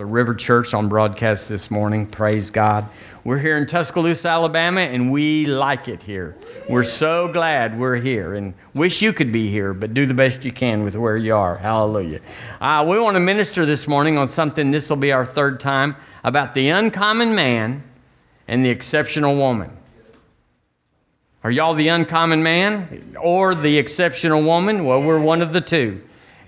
[0.00, 2.06] The River Church on broadcast this morning.
[2.06, 2.88] Praise God.
[3.22, 6.38] We're here in Tuscaloosa, Alabama, and we like it here.
[6.70, 10.42] We're so glad we're here and wish you could be here, but do the best
[10.42, 11.58] you can with where you are.
[11.58, 12.20] Hallelujah.
[12.62, 15.94] Uh, we want to minister this morning on something, this will be our third time,
[16.24, 17.82] about the uncommon man
[18.48, 19.70] and the exceptional woman.
[21.44, 24.86] Are y'all the uncommon man or the exceptional woman?
[24.86, 26.00] Well, we're one of the two.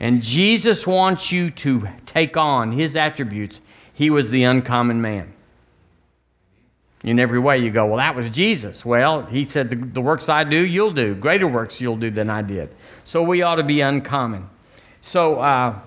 [0.03, 3.61] And Jesus wants you to take on his attributes.
[3.95, 5.33] He was the uncommon man.
[7.05, 8.85] In every way, you go, Well, that was Jesus.
[8.85, 11.15] Well, he said, The, the works I do, you'll do.
[11.15, 12.75] Greater works you'll do than I did.
[13.05, 14.51] So we ought to be uncommon.
[15.01, 15.79] So, uh,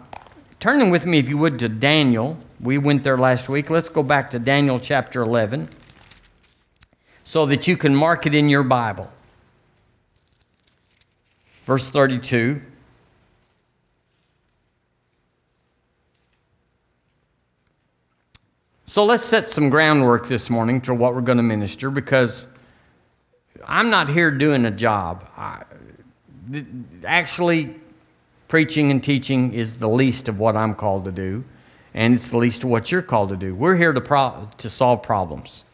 [0.62, 2.38] turning with me, if you would, to Daniel.
[2.62, 3.70] We went there last week.
[3.70, 5.68] Let's go back to Daniel chapter 11
[7.26, 9.12] so that you can mark it in your Bible.
[11.66, 12.62] Verse 32.
[18.96, 22.48] So let's set some groundwork this morning to what we're going to minister because
[23.66, 25.30] I'm not here doing a job.
[25.36, 25.64] I,
[27.06, 27.76] actually,
[28.48, 31.44] preaching and teaching is the least of what I'm called to do,
[31.94, 33.54] and it's the least of what you're called to do.
[33.54, 35.66] We're here to, pro- to solve problems.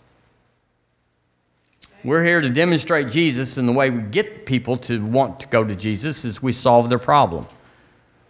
[2.04, 5.64] We're here to demonstrate Jesus, and the way we get people to want to go
[5.64, 7.46] to Jesus is we solve their problem.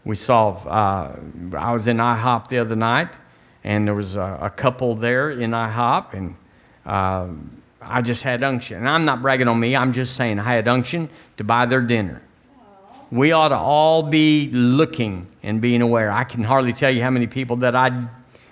[0.04, 0.68] We solve.
[0.68, 1.14] Uh,
[1.56, 3.16] I was in IHOP the other night
[3.64, 6.36] and there was a, a couple there in IHOP, and
[6.86, 7.28] uh,
[7.82, 8.78] I just had unction.
[8.78, 11.82] And I'm not bragging on me, I'm just saying I had unction to buy their
[11.82, 12.22] dinner.
[13.12, 16.12] We ought to all be looking and being aware.
[16.12, 18.08] I can hardly tell you how many people that I,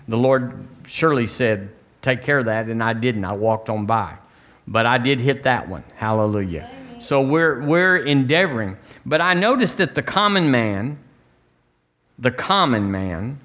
[0.08, 1.70] the Lord surely said,
[2.02, 3.24] take care of that, and I didn't.
[3.24, 4.16] I walked on by.
[4.68, 5.84] But I did hit that one.
[5.96, 6.70] Hallelujah.
[7.00, 8.78] So we're, we're endeavoring.
[9.06, 11.00] But I noticed that the common man,
[12.18, 13.40] the common man,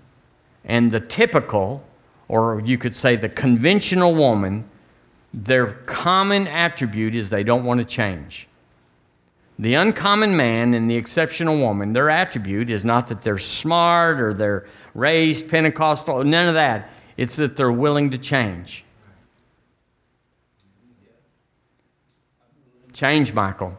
[0.65, 1.84] and the typical,
[2.29, 4.65] or you could say the conventional woman,
[5.33, 8.48] their common attribute is they don't want to change.
[9.59, 14.35] The uncommon man and the exceptional woman, their attribute is not that they're smart or
[14.35, 16.91] they're raised Pentecostal, none of that.
[17.17, 18.85] It's that they're willing to change.
[22.92, 23.77] Change, Michael.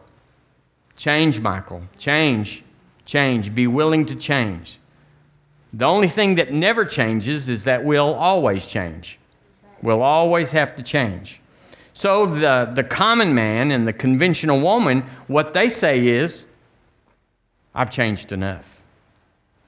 [0.94, 1.82] Change, Michael.
[1.98, 2.62] Change.
[3.04, 3.54] Change.
[3.54, 4.78] Be willing to change.
[5.72, 9.18] The only thing that never changes is that we'll always change.
[9.82, 11.40] We'll always have to change.
[11.92, 16.44] So the, the common man and the conventional woman, what they say is,
[17.74, 18.80] I've changed enough.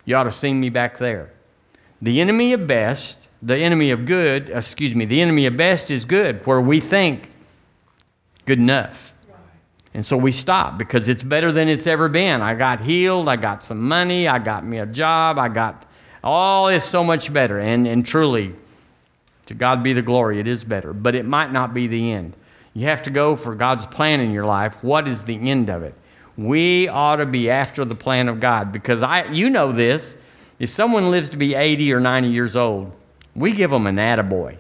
[0.05, 1.31] You ought to see me back there.
[2.01, 6.05] The enemy of best, the enemy of good, excuse me, the enemy of best is
[6.05, 7.31] good, where we think
[8.47, 9.13] good enough.
[9.95, 12.41] And so we stop because it's better than it's ever been.
[12.41, 15.87] I got healed, I got some money, I got me a job, I got
[16.28, 17.59] all is so much better.
[17.59, 18.55] And, and truly,
[19.47, 20.93] to God be the glory, it is better.
[20.93, 22.34] But it might not be the end.
[22.75, 24.83] You have to go for God's plan in your life.
[24.83, 25.94] What is the end of it?
[26.37, 30.15] We ought to be after the plan of God because I, you know this.
[30.59, 32.93] If someone lives to be 80 or 90 years old,
[33.34, 34.59] we give them an attaboy.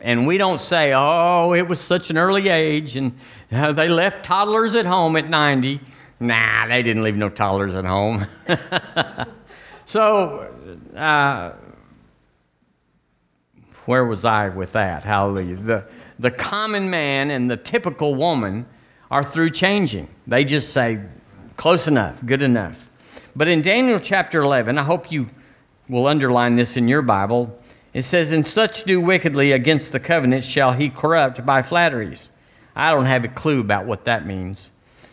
[0.00, 3.12] And we don't say, oh, it was such an early age and
[3.50, 5.80] uh, they left toddlers at home at 90.
[6.20, 8.26] Nah, they didn't leave no toddlers at home.
[9.84, 10.50] So,
[10.96, 11.52] uh,
[13.86, 15.04] where was I with that?
[15.04, 15.56] Hallelujah.
[15.56, 15.84] The,
[16.18, 18.66] the common man and the typical woman
[19.10, 20.08] are through changing.
[20.26, 21.00] They just say,
[21.56, 22.88] close enough, good enough.
[23.34, 25.26] But in Daniel chapter 11, I hope you
[25.88, 27.58] will underline this in your Bible.
[27.92, 32.30] It says, And such do wickedly against the covenant shall he corrupt by flatteries.
[32.74, 34.70] I don't have a clue about what that means.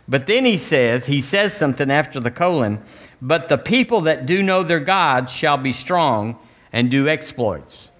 [0.09, 2.81] But then he says, he says something after the colon,
[3.21, 6.39] but the people that do know their God shall be strong
[6.73, 7.91] and do exploits.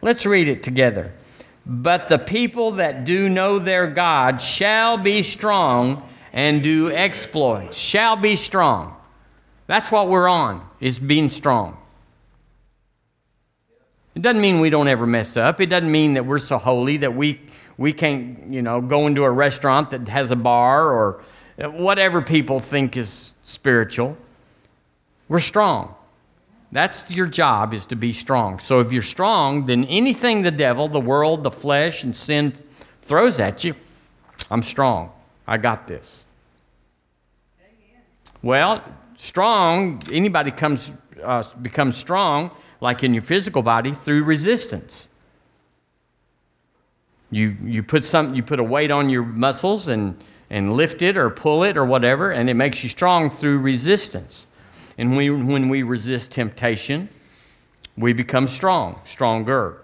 [0.00, 1.12] Let's read it together.
[1.66, 7.76] But the people that do know their God shall be strong and do exploits.
[7.76, 8.96] Shall be strong.
[9.66, 11.76] That's what we're on, is being strong.
[14.14, 15.60] It doesn't mean we don't ever mess up.
[15.60, 17.38] It doesn't mean that we're so holy that we,
[17.76, 21.22] we can't, you know, go into a restaurant that has a bar or
[21.68, 24.16] whatever people think is spiritual.
[25.28, 25.94] We're strong.
[26.72, 28.58] That's your job is to be strong.
[28.60, 32.52] So if you're strong, then anything the devil, the world, the flesh, and sin
[33.02, 33.74] throws at you,
[34.50, 35.10] I'm strong.
[35.46, 36.24] I got this.
[38.42, 38.82] Well,
[39.16, 40.92] strong, anybody comes,
[41.22, 45.08] uh, becomes strong, like in your physical body, through resistance.
[47.30, 51.16] You, you, put some, you put a weight on your muscles and, and lift it
[51.16, 54.46] or pull it or whatever, and it makes you strong through resistance.
[54.98, 57.08] And we, when we resist temptation,
[57.96, 59.80] we become strong, stronger.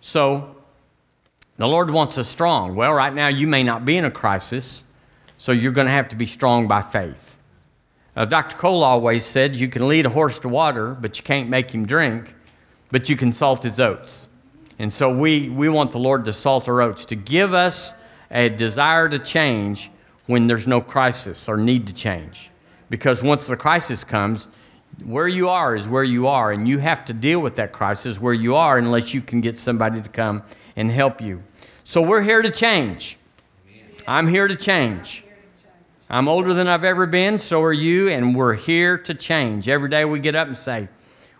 [0.00, 0.56] So
[1.56, 2.74] the Lord wants us strong.
[2.74, 4.84] Well, right now you may not be in a crisis,
[5.36, 7.36] so you're going to have to be strong by faith.
[8.16, 8.56] Uh, Dr.
[8.56, 11.84] Cole always said you can lead a horse to water, but you can't make him
[11.84, 12.34] drink,
[12.90, 14.28] but you can salt his oats.
[14.78, 17.92] And so we, we want the Lord to salt our oats, to give us
[18.30, 19.90] a desire to change
[20.26, 22.50] when there's no crisis or need to change.
[22.90, 24.48] Because once the crisis comes,
[25.02, 28.20] where you are is where you are, and you have to deal with that crisis
[28.20, 30.42] where you are unless you can get somebody to come
[30.76, 31.42] and help you.
[31.82, 33.18] So we're here to change.
[34.06, 35.24] I'm here to change.
[36.08, 39.68] I'm older than I've ever been, so are you, and we're here to change.
[39.68, 40.88] Every day we get up and say,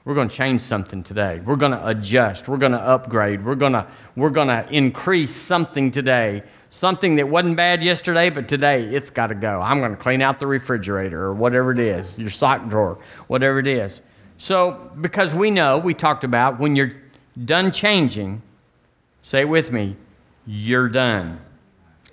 [0.04, 1.40] we're going to change something today.
[1.44, 2.48] We're going to adjust.
[2.48, 3.44] We're going to upgrade.
[3.44, 3.86] We're going to,
[4.16, 6.42] we're going to increase something today.
[6.74, 9.60] Something that wasn't bad yesterday, but today it's got to go.
[9.60, 12.98] I'm going to clean out the refrigerator or whatever it is, your sock drawer,
[13.28, 14.02] whatever it is.
[14.38, 16.90] So, because we know, we talked about when you're
[17.44, 18.42] done changing,
[19.22, 19.96] say it with me,
[20.46, 21.40] you're done.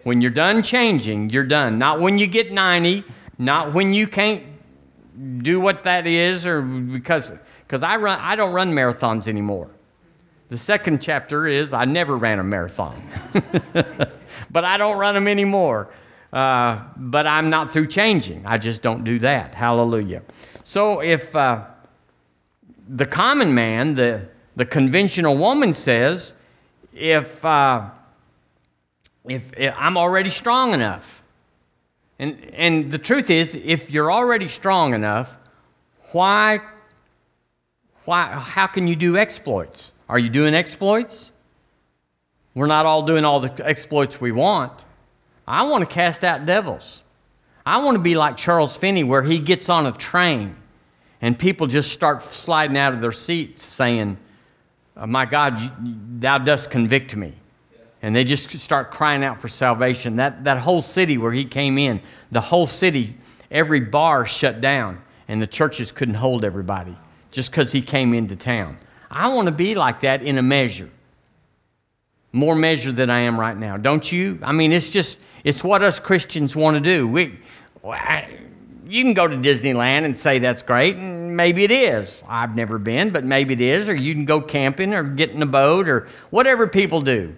[0.04, 1.80] When you're done changing, you're done.
[1.80, 3.04] Not when you get 90,
[3.40, 4.44] not when you can't
[5.40, 7.32] do what that is, or because
[7.68, 9.72] because I, run, I don't run marathons anymore.
[10.52, 13.02] The second chapter is I never ran a marathon,
[14.52, 15.94] but I don't run them anymore.
[16.34, 18.46] Uh, but I'm not through changing.
[18.46, 19.56] I just don't do that.
[19.56, 20.24] Hallelujah.
[20.66, 21.68] So if uh,
[22.86, 24.28] the common man, the,
[24.58, 26.36] the conventional woman says,
[26.94, 27.90] if, uh,
[29.24, 31.24] if, if I'm already strong enough,
[32.20, 35.38] and, and the truth is, if you're already strong enough,
[36.12, 36.60] why
[38.06, 39.94] why, how can you do exploits?
[40.12, 41.32] Are you doing exploits?
[42.54, 44.84] We're not all doing all the exploits we want.
[45.48, 47.06] I want to cast out devils.
[47.66, 50.58] I want to be like Charles Finney, where he gets on a train
[51.22, 54.18] and people just start sliding out of their seats saying,
[54.98, 55.62] oh, My God,
[56.20, 57.34] thou dost convict me.
[58.02, 60.18] And they just start crying out for salvation.
[60.18, 62.02] That, that whole city where he came in,
[62.34, 63.16] the whole city,
[63.50, 66.98] every bar shut down, and the churches couldn't hold everybody
[67.32, 68.78] just because he came into town.
[69.12, 70.90] I want to be like that in a measure.
[72.32, 73.76] More measure than I am right now.
[73.76, 74.40] Don't you?
[74.42, 77.06] I mean, it's just, it's what us Christians want to do.
[77.06, 77.38] We,
[78.88, 82.24] you can go to Disneyland and say that's great, and maybe it is.
[82.26, 83.90] I've never been, but maybe it is.
[83.90, 87.36] Or you can go camping or get in a boat or whatever people do.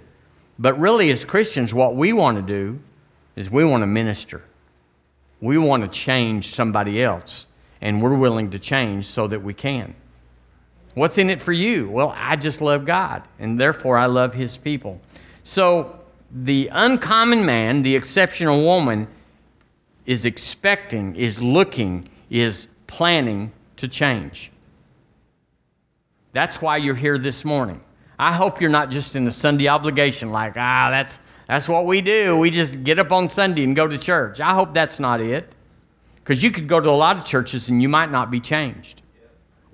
[0.59, 2.77] But really, as Christians, what we want to do
[3.35, 4.41] is we want to minister.
[5.41, 7.47] We want to change somebody else
[7.81, 9.95] and we're willing to change so that we can.
[10.93, 11.89] What's in it for you?
[11.89, 15.01] Well, I just love God, and therefore I love His people.
[15.43, 15.99] So
[16.31, 19.07] the uncommon man, the exceptional woman,
[20.05, 24.51] is expecting, is looking, is planning to change.
[26.33, 27.81] That's why you're here this morning.
[28.17, 32.01] I hope you're not just in the Sunday obligation, like, ah, that's, that's what we
[32.01, 32.37] do.
[32.37, 34.39] We just get up on Sunday and go to church.
[34.39, 35.53] I hope that's not it.
[36.15, 39.02] Because you could go to a lot of churches and you might not be changed.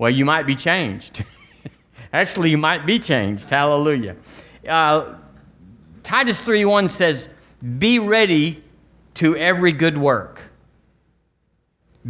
[0.00, 1.26] Well, you might be changed.
[2.14, 3.50] Actually, you might be changed.
[3.50, 4.16] Hallelujah.
[4.66, 5.16] Uh,
[6.02, 7.28] Titus 3:1 says,
[7.78, 8.64] "Be ready
[9.16, 10.40] to every good work."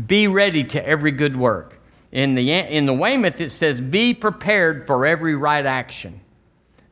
[0.07, 1.81] Be ready to every good work.
[2.13, 6.21] In the, in the Weymouth, it says, Be prepared for every right action.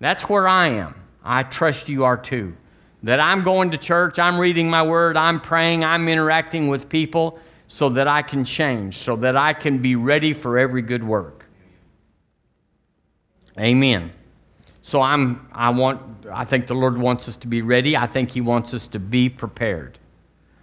[0.01, 0.97] That's where I am.
[1.23, 2.57] I trust you are too.
[3.05, 7.39] That I'm going to church, I'm reading my word, I'm praying, I'm interacting with people
[7.69, 11.47] so that I can change, so that I can be ready for every good work.
[13.59, 14.13] Amen.
[14.83, 16.01] So I'm I want
[16.33, 17.97] I think the Lord wants us to be ready.
[17.97, 19.99] I think he wants us to be prepared.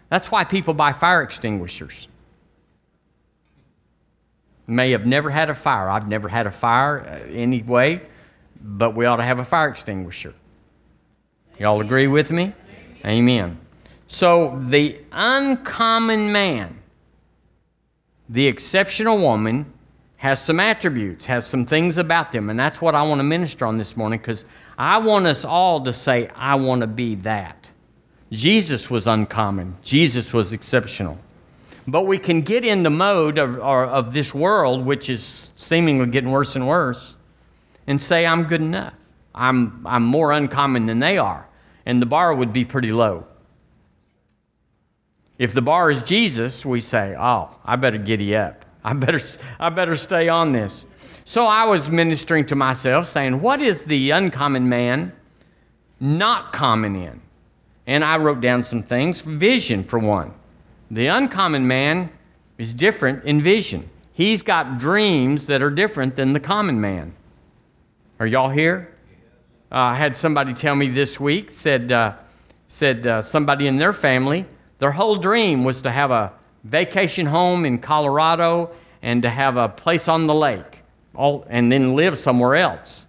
[0.10, 2.08] That's why people buy fire extinguishers.
[4.68, 5.90] May have never had a fire.
[5.90, 8.02] I've never had a fire uh, anyway,
[8.60, 10.34] but we ought to have a fire extinguisher.
[11.60, 12.54] Y'all agree with me?
[13.06, 13.60] Amen.
[14.08, 16.80] So, the uncommon man,
[18.30, 19.72] the exceptional woman,
[20.18, 23.66] has some attributes, has some things about them, and that's what I want to minister
[23.66, 24.46] on this morning because
[24.78, 27.70] I want us all to say, I want to be that.
[28.32, 31.20] Jesus was uncommon, Jesus was exceptional.
[31.88, 36.32] But we can get in the mode of, of this world, which is seemingly getting
[36.32, 37.16] worse and worse,
[37.86, 38.96] and say, I'm good enough.
[39.36, 41.48] I'm, I'm more uncommon than they are.
[41.86, 43.28] And the bar would be pretty low.
[45.38, 48.66] If the bar is Jesus, we say, Oh, I better giddy up.
[48.84, 49.20] I better,
[49.60, 50.86] I better stay on this.
[51.26, 55.12] So I was ministering to myself, saying, What is the uncommon man
[56.00, 57.22] not common in?
[57.88, 59.22] And I wrote down some things.
[59.22, 60.34] Vision, for one.
[60.90, 62.12] The uncommon man
[62.58, 63.90] is different in vision.
[64.14, 67.14] He's got dreams that are different than the common man.
[68.20, 68.96] Are y'all here?
[69.72, 72.14] Uh, I had somebody tell me this week, said, uh,
[72.68, 74.46] said uh, somebody in their family,
[74.80, 79.70] their whole dream was to have a vacation home in Colorado and to have a
[79.70, 80.82] place on the lake,
[81.14, 83.06] all, and then live somewhere else.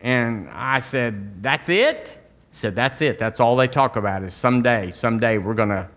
[0.00, 2.18] And I said, That's it?
[2.52, 3.18] Said, That's it.
[3.18, 5.88] That's all they talk about is someday, someday we're going to,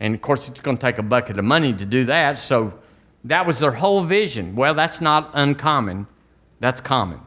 [0.00, 2.38] and of course it's going to take a bucket of money to do that.
[2.38, 2.74] So
[3.24, 4.54] that was their whole vision.
[4.54, 6.06] Well, that's not uncommon,
[6.60, 7.20] that's common.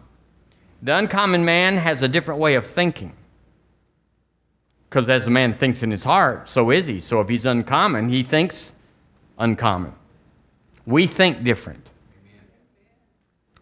[0.81, 3.13] The uncommon man has a different way of thinking.
[4.89, 6.99] Because as a man thinks in his heart, so is he.
[6.99, 8.73] So if he's uncommon, he thinks
[9.37, 9.93] uncommon.
[10.85, 11.89] We think different.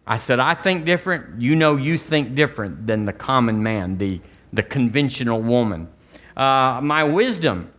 [0.06, 1.42] I said, I think different.
[1.42, 4.20] You know, you think different than the common man, the,
[4.52, 5.88] the conventional woman.
[6.36, 7.72] Uh, my wisdom.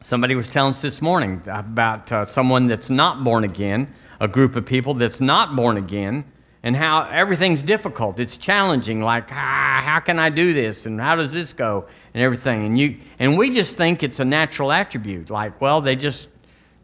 [0.00, 4.54] Somebody was telling us this morning about uh, someone that's not born again, a group
[4.54, 6.24] of people that's not born again,
[6.62, 8.20] and how everything's difficult.
[8.20, 9.00] It's challenging.
[9.00, 10.86] Like, ah, how can I do this?
[10.86, 11.86] And how does this go?
[12.14, 12.66] And everything.
[12.66, 15.30] And you and we just think it's a natural attribute.
[15.30, 16.28] Like, well, they just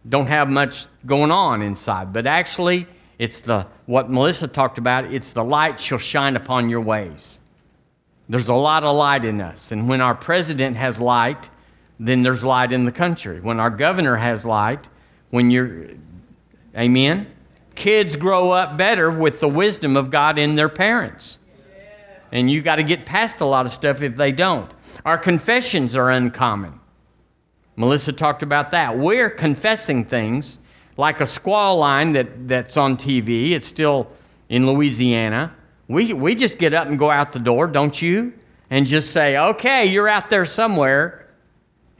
[0.09, 2.13] don't have much going on inside.
[2.13, 2.87] But actually,
[3.19, 5.13] it's the what Melissa talked about.
[5.13, 7.39] It's the light shall shine upon your ways.
[8.29, 11.49] There's a lot of light in us, and when our president has light,
[11.99, 13.41] then there's light in the country.
[13.41, 14.87] When our governor has light,
[15.31, 15.87] when you're,
[16.77, 17.27] Amen
[17.79, 21.39] kids grow up better with the wisdom of God in their parents.
[22.33, 24.71] And you got to get past a lot of stuff if they don't.
[25.05, 26.81] Our confessions are uncommon.
[27.77, 28.99] Melissa talked about that.
[28.99, 30.59] We're confessing things
[30.97, 33.53] like a squall line that, that's on TV.
[33.53, 34.11] It's still
[34.49, 35.55] in Louisiana.
[35.87, 38.35] We, we just get up and go out the door, don't you?
[38.71, 41.29] And just say, okay, you're out there somewhere.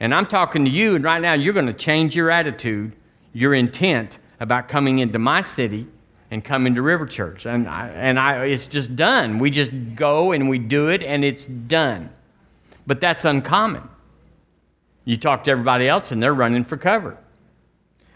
[0.01, 2.95] And I'm talking to you, and right now you're going to change your attitude,
[3.33, 5.87] your intent about coming into my city
[6.31, 7.45] and coming to River Church.
[7.45, 9.39] And, I, and I, it's just done.
[9.39, 12.09] We just go and we do it, and it's done.
[12.85, 13.87] But that's uncommon.
[15.05, 17.17] You talk to everybody else, and they're running for cover.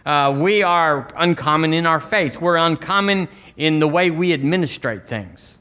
[0.05, 2.39] Uh, we are uncommon in our faith.
[2.41, 5.57] We're uncommon in the way we administrate things.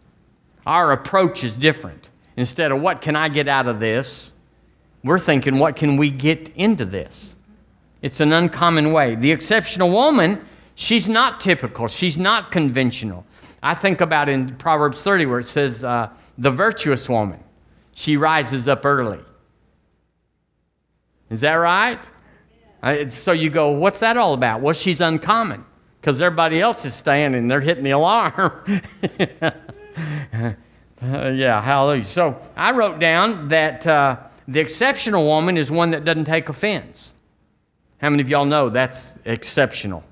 [0.66, 2.08] Our approach is different.
[2.36, 4.32] Instead of what can I get out of this,
[5.04, 7.34] we're thinking what can we get into this.
[8.00, 9.14] It's an uncommon way.
[9.14, 10.44] The exceptional woman
[10.82, 13.24] She's not typical, she's not conventional.
[13.62, 17.38] I think about in Proverbs 30 where it says, uh, the virtuous woman,
[17.92, 19.20] she rises up early.
[21.30, 22.00] Is that right?
[22.82, 24.60] Uh, so you go, what's that all about?
[24.60, 25.64] Well, she's uncommon
[26.00, 28.50] because everybody else is staying and they're hitting the alarm.
[29.40, 29.52] uh,
[31.00, 32.02] yeah, hallelujah.
[32.02, 34.16] So I wrote down that uh,
[34.48, 37.14] the exceptional woman is one that doesn't take offense.
[37.98, 40.02] How many of y'all know that's exceptional?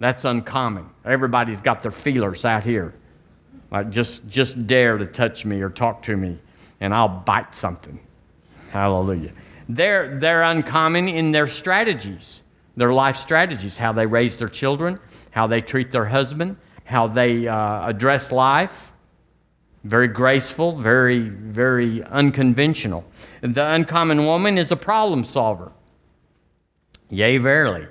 [0.00, 0.86] That's uncommon.
[1.04, 2.94] Everybody's got their feelers out here.
[3.70, 6.38] Like just, just dare to touch me or talk to me,
[6.80, 8.00] and I'll bite something.
[8.70, 9.30] Hallelujah.
[9.68, 12.42] They're, they're uncommon in their strategies,
[12.76, 14.98] their life strategies, how they raise their children,
[15.30, 18.92] how they treat their husband, how they uh, address life.
[19.84, 23.04] Very graceful, very, very unconventional.
[23.42, 25.72] The uncommon woman is a problem solver.
[27.08, 27.86] Yea, verily.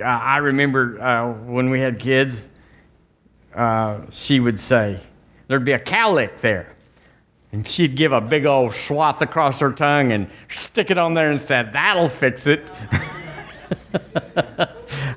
[0.00, 2.48] I remember uh, when we had kids,
[3.54, 5.00] uh, she would say,
[5.48, 6.74] there'd be a cowlick there.
[7.52, 11.30] And she'd give a big old swath across her tongue and stick it on there
[11.30, 12.70] and said, That'll fix it.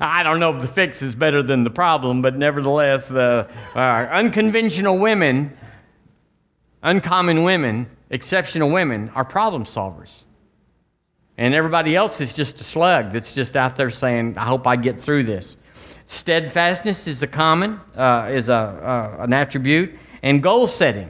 [0.01, 3.79] I don't know if the fix is better than the problem, but nevertheless, the uh,
[3.79, 5.57] unconventional women,
[6.81, 10.23] uncommon women, exceptional women are problem solvers.
[11.39, 14.75] And everybody else is just a slug that's just out there saying, I hope I
[14.75, 15.55] get through this.
[16.05, 21.09] Steadfastness is a common, uh, is a, uh, an attribute, and goal setting.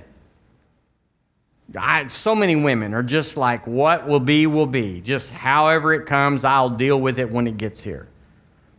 [1.76, 5.02] I, so many women are just like, what will be, will be.
[5.02, 8.08] Just however it comes, I'll deal with it when it gets here.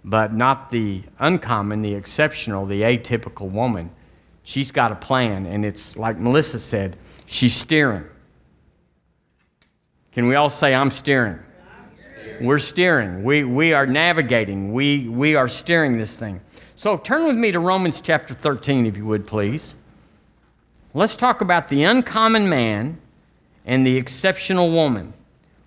[0.04, 3.90] But not the uncommon, the exceptional, the atypical woman.
[4.44, 8.04] She's got a plan, and it's like Melissa said, she's steering.
[10.12, 11.38] Can we all say, I'm steering?
[12.40, 13.22] We're steering.
[13.22, 14.72] We, we are navigating.
[14.72, 16.40] We, we are steering this thing.
[16.74, 19.74] So turn with me to Romans chapter 13, if you would, please.
[20.94, 22.98] Let's talk about the uncommon man
[23.64, 25.12] and the exceptional woman.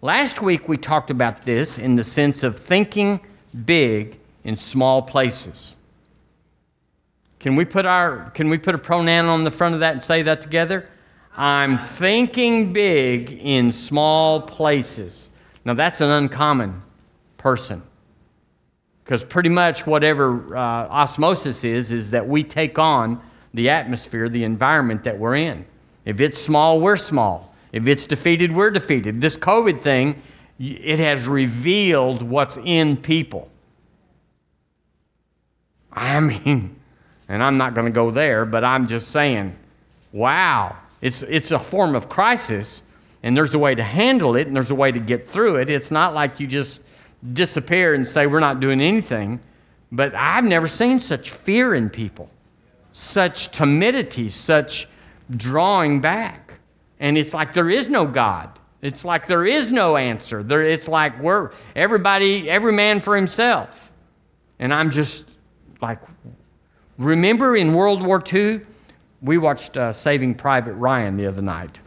[0.02, 3.22] Last week we talked about this in the sense of thinking
[3.66, 5.78] big in small places.
[7.40, 10.04] Can we put our can we put a pronoun on the front of that and
[10.04, 10.90] say that together?
[11.36, 15.30] I'm thinking big in small places.
[15.66, 16.82] Now, that's an uncommon
[17.38, 17.82] person.
[19.04, 23.22] Because pretty much whatever uh, osmosis is, is that we take on
[23.54, 25.66] the atmosphere, the environment that we're in.
[26.06, 27.54] If it's small, we're small.
[27.72, 29.20] If it's defeated, we're defeated.
[29.20, 30.22] This COVID thing,
[30.60, 33.50] it has revealed what's in people.
[35.92, 36.80] I mean,
[37.28, 39.56] and I'm not going to go there, but I'm just saying,
[40.12, 42.82] wow, it's, it's a form of crisis,
[43.24, 45.70] and there's a way to handle it, and there's a way to get through it.
[45.70, 46.80] It's not like you just
[47.34, 49.42] disappear and say, we're not doing anything.
[49.92, 52.30] But I've never seen such fear in people,
[52.94, 54.88] such timidity, such
[55.36, 56.54] drawing back.
[57.02, 58.58] And it's like there is no God.
[58.82, 60.42] It's like there is no answer.
[60.42, 63.92] There, it's like we're everybody, every man for himself.
[64.58, 65.26] And I'm just
[65.82, 66.00] like,
[66.98, 68.62] remember in World War II,
[69.24, 71.80] we watched uh, Saving Private Ryan the other night.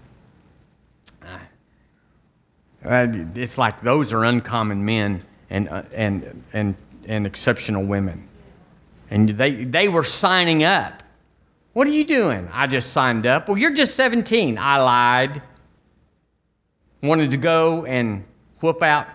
[2.84, 6.74] Uh, it's like those are uncommon men and, uh, and, and,
[7.06, 8.26] and exceptional women.
[9.10, 11.02] And they, they were signing up.
[11.72, 12.48] What are you doing?
[12.52, 13.48] I just signed up.
[13.48, 14.56] Well, you're just 17.
[14.56, 15.42] I lied.
[17.02, 18.24] Wanted to go and
[18.60, 19.08] whoop out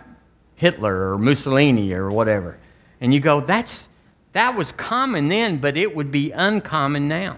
[0.55, 2.57] Hitler or Mussolini or whatever.
[2.99, 3.89] And you go, that's,
[4.33, 7.37] that was common then, but it would be uncommon now.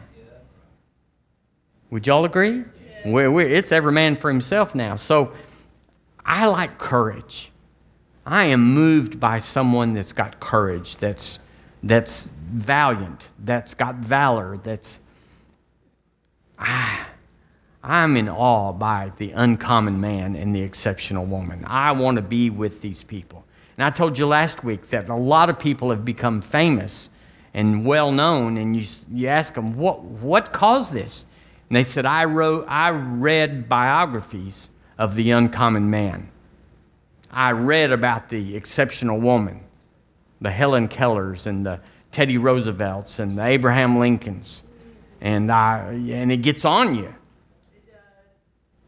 [1.93, 2.63] Would y'all agree?
[3.05, 4.95] We're, we're, it's every man for himself now.
[4.95, 5.31] So
[6.25, 7.51] I like courage.
[8.25, 11.37] I am moved by someone that's got courage, that's,
[11.83, 15.01] that's valiant, that's got valor, that's.
[16.57, 17.09] Ah,
[17.83, 21.63] I'm in awe by the uncommon man and the exceptional woman.
[21.67, 23.45] I want to be with these people.
[23.77, 27.11] And I told you last week that a lot of people have become famous
[27.53, 31.27] and well known, and you, you ask them, what, what caused this?
[31.69, 36.29] And they said, I, wrote, I read biographies of the uncommon man.
[37.31, 39.61] I read about the exceptional woman,
[40.39, 41.79] the Helen Kellers and the
[42.11, 44.63] Teddy Roosevelts and the Abraham Lincolns.
[45.19, 47.13] And, I, and it gets on you.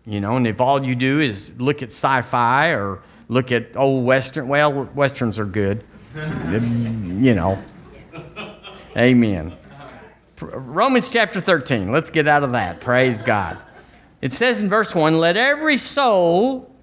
[0.06, 3.76] You know, and if all you do is look at sci fi or look at
[3.76, 5.84] old Western, well, Westerns are good.
[6.16, 7.58] you know.
[8.96, 9.58] Amen.
[10.42, 11.92] Romans chapter 13.
[11.92, 12.82] Let's get out of that.
[12.82, 13.58] Praise God.
[14.22, 16.76] It says in verse 1 Let every soul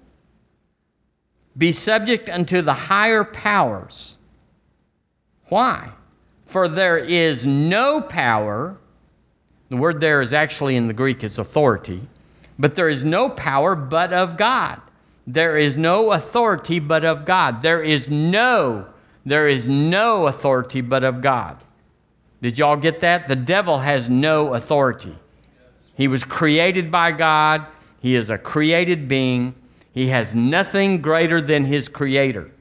[1.57, 4.17] be subject unto the higher powers.
[5.49, 5.91] Why?
[6.45, 8.79] For there is no power,
[9.69, 12.07] the word there is actually in the Greek is authority,
[12.57, 14.81] but there is no power but of God.
[15.25, 17.61] There is no authority but of God.
[17.61, 18.87] There is no,
[19.25, 21.63] there is no authority but of God.
[22.43, 23.29] Did y'all get that?
[23.29, 25.15] The devil has no authority.
[25.95, 27.65] He was created by God,
[28.01, 29.55] he is a created being.
[29.93, 32.51] He has nothing greater than his creator.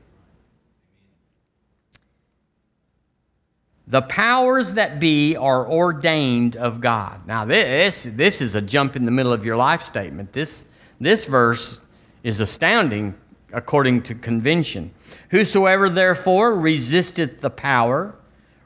[3.88, 7.26] The powers that be are ordained of God.
[7.26, 10.32] Now, this, this is a jump in the middle of your life statement.
[10.32, 10.64] This,
[11.00, 11.80] this verse
[12.22, 13.16] is astounding
[13.52, 14.92] according to convention.
[15.30, 18.14] Whosoever therefore resisteth the power,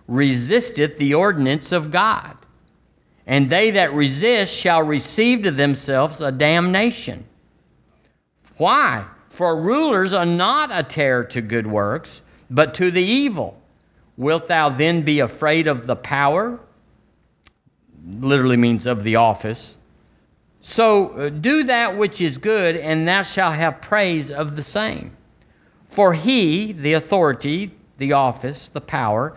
[0.06, 2.36] resisteth the ordinance of God.
[3.26, 7.24] And they that resist shall receive to themselves a damnation.
[8.56, 9.06] Why?
[9.28, 13.60] For rulers are not a terror to good works, but to the evil.
[14.16, 16.60] Wilt thou then be afraid of the power?
[18.08, 19.76] Literally means of the office.
[20.60, 25.16] So uh, do that which is good, and thou shalt have praise of the same.
[25.88, 29.36] For he, the authority, the office, the power,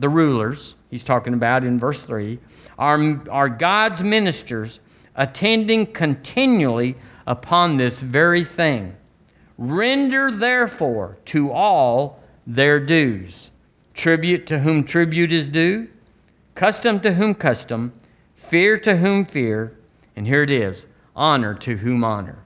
[0.00, 2.38] the rulers, he's talking about in verse 3,
[2.78, 4.80] are, are God's ministers,
[5.14, 8.96] attending continually upon this very thing.
[9.58, 13.50] Render therefore to all their dues
[13.92, 15.86] tribute to whom tribute is due,
[16.54, 17.92] custom to whom custom,
[18.34, 19.76] fear to whom fear,
[20.16, 22.38] and here it is honor to whom honor.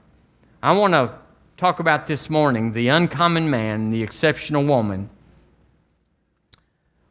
[0.61, 1.13] I want to
[1.55, 5.09] talk about this morning the uncommon man, the exceptional woman,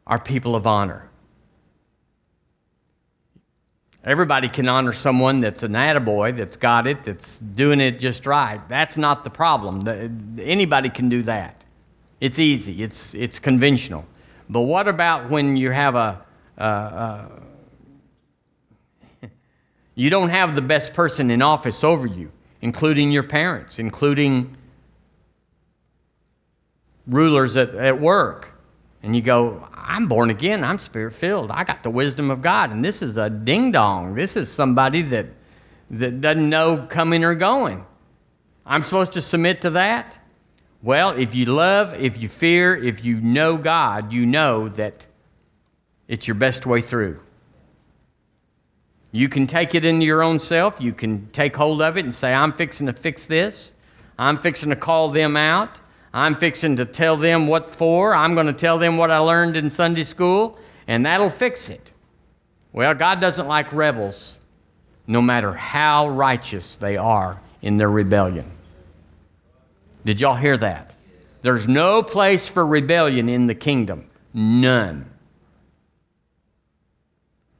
[0.07, 1.09] are people of honor.
[4.03, 8.61] Everybody can honor someone that's an attaboy, that's got it, that's doing it just right.
[8.69, 9.87] That's not the problem.
[10.39, 11.63] Anybody can do that.
[12.21, 14.05] It's easy, it's, it's conventional.
[14.47, 16.23] But what about when you have a,
[16.57, 17.27] uh, uh,
[19.95, 24.55] you don't have the best person in office over you, including your parents, including
[27.07, 28.51] rulers at, at work.
[29.01, 32.71] And you go, I'm born again, I'm spirit filled, I got the wisdom of God,
[32.71, 34.15] and this is a ding dong.
[34.15, 35.27] This is somebody that,
[35.91, 37.85] that doesn't know coming or going.
[38.65, 40.17] I'm supposed to submit to that?
[40.81, 45.05] Well, if you love, if you fear, if you know God, you know that
[46.07, 47.19] it's your best way through.
[49.11, 50.81] You can take it into your own self.
[50.81, 53.71] You can take hold of it and say, I'm fixing to fix this.
[54.17, 55.79] I'm fixing to call them out.
[56.15, 58.15] I'm fixing to tell them what for.
[58.15, 61.91] I'm going to tell them what I learned in Sunday school, and that'll fix it.
[62.71, 64.39] Well, God doesn't like rebels,
[65.07, 68.49] no matter how righteous they are in their rebellion.
[70.05, 70.93] Did y'all hear that?
[71.41, 74.09] There's no place for rebellion in the kingdom.
[74.33, 75.09] None.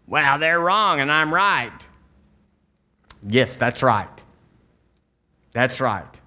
[0.07, 1.73] Well, they're wrong and I'm right.
[3.27, 4.07] Yes, that's right.
[5.51, 6.19] That's right.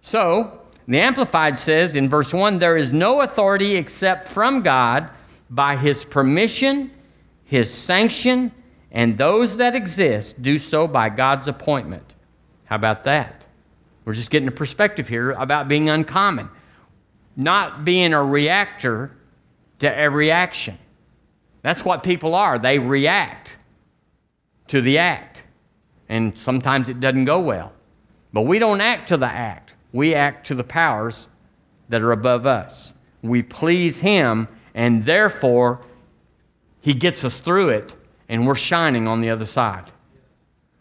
[0.00, 5.10] So, the Amplified says in verse 1 there is no authority except from God
[5.50, 6.90] by his permission,
[7.44, 8.52] his sanction,
[8.90, 12.14] and those that exist do so by God's appointment.
[12.64, 13.44] How about that?
[14.04, 16.48] We're just getting a perspective here about being uncommon,
[17.36, 19.14] not being a reactor
[19.80, 20.78] to every action.
[21.62, 22.58] That's what people are.
[22.58, 23.56] They react
[24.68, 25.42] to the act.
[26.08, 27.72] And sometimes it doesn't go well.
[28.32, 31.28] But we don't act to the act, we act to the powers
[31.88, 32.94] that are above us.
[33.22, 35.84] We please Him, and therefore,
[36.80, 37.94] He gets us through it,
[38.28, 39.90] and we're shining on the other side.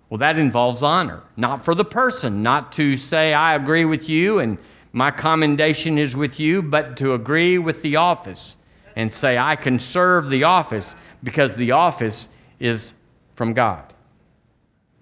[0.10, 4.39] Well, that involves honor, not for the person, not to say, I agree with you
[4.39, 4.58] and
[4.93, 8.58] my commendation is with you, but to agree with the office
[8.96, 12.93] and say, I can serve the office because the office is
[13.36, 13.93] from God.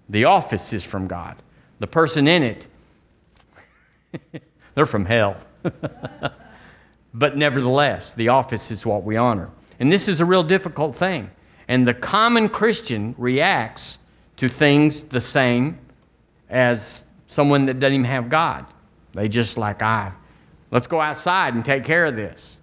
[0.08, 1.36] The office is from God.
[1.78, 2.66] The person in it,
[4.74, 5.36] they're from hell.
[7.14, 9.50] but nevertheless, the office is what we honor.
[9.78, 11.30] And this is a real difficult thing.
[11.68, 13.98] And the common Christian reacts
[14.36, 15.78] to things the same
[16.48, 18.66] as someone that doesn't even have God.
[19.14, 20.12] They just like, I,
[20.70, 22.58] let's go outside and take care of this.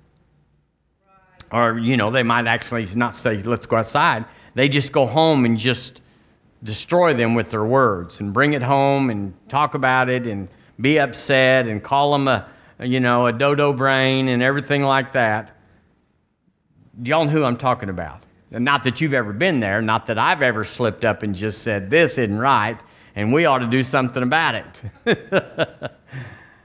[1.51, 4.25] Or, you know, they might actually not say, let's go outside.
[4.55, 6.01] They just go home and just
[6.63, 10.47] destroy them with their words and bring it home and talk about it and
[10.79, 12.47] be upset and call them a,
[12.79, 15.51] you know, a dodo brain and everything like that.
[17.01, 18.23] Do Y'all know who I'm talking about.
[18.51, 21.89] Not that you've ever been there, not that I've ever slipped up and just said,
[21.89, 22.79] this isn't right,
[23.15, 24.81] and we ought to do something about it.
[25.07, 25.87] uh,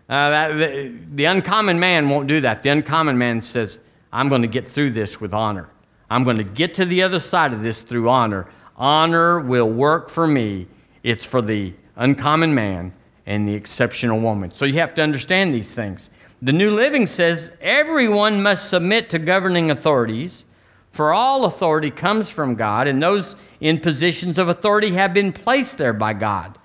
[0.08, 2.62] that, the, the uncommon man won't do that.
[2.62, 3.78] The uncommon man says,
[4.12, 5.70] I'm going to get through this with honor.
[6.10, 8.48] I'm going to get to the other side of this through honor.
[8.76, 10.66] Honor will work for me.
[11.02, 12.92] It's for the uncommon man
[13.28, 14.50] and the exceptional woman.
[14.52, 16.08] So you have to understand these things.
[16.40, 20.46] The New Living says everyone must submit to governing authorities,
[20.92, 25.76] for all authority comes from God, and those in positions of authority have been placed
[25.76, 26.58] there by God.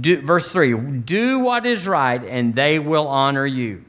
[0.00, 3.82] Do, verse 3 Do what is right, and they will honor you.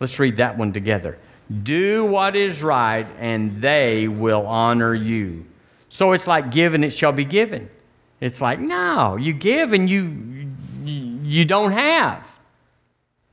[0.00, 1.16] Let's read that one together.
[1.62, 5.44] Do what is right, and they will honor you.
[5.88, 7.70] So it's like give and it shall be given.
[8.20, 10.02] It's like, no, you give and you,
[11.30, 12.38] you don't have.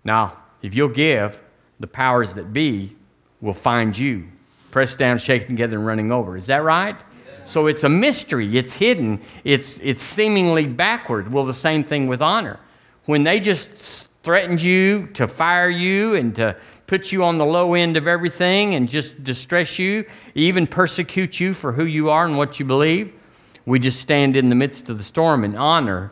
[0.04, 1.42] Now, if you'll give,
[1.80, 2.96] the powers that be
[3.42, 4.28] will find you,
[4.72, 6.38] pressed down, shaken together, and running over.
[6.38, 6.96] Is that right?
[7.46, 8.58] So it's a mystery.
[8.58, 9.22] It's hidden.
[9.44, 11.32] It's, it's seemingly backward.
[11.32, 12.60] Well, the same thing with honor.
[13.06, 16.58] When they just threatened you to fire you and to
[16.88, 20.06] put you on the low end of everything and just distress you,
[20.36, 23.14] even persecute you for who you are and what you believe.
[23.66, 26.12] We just stand in the midst of the storm and honor.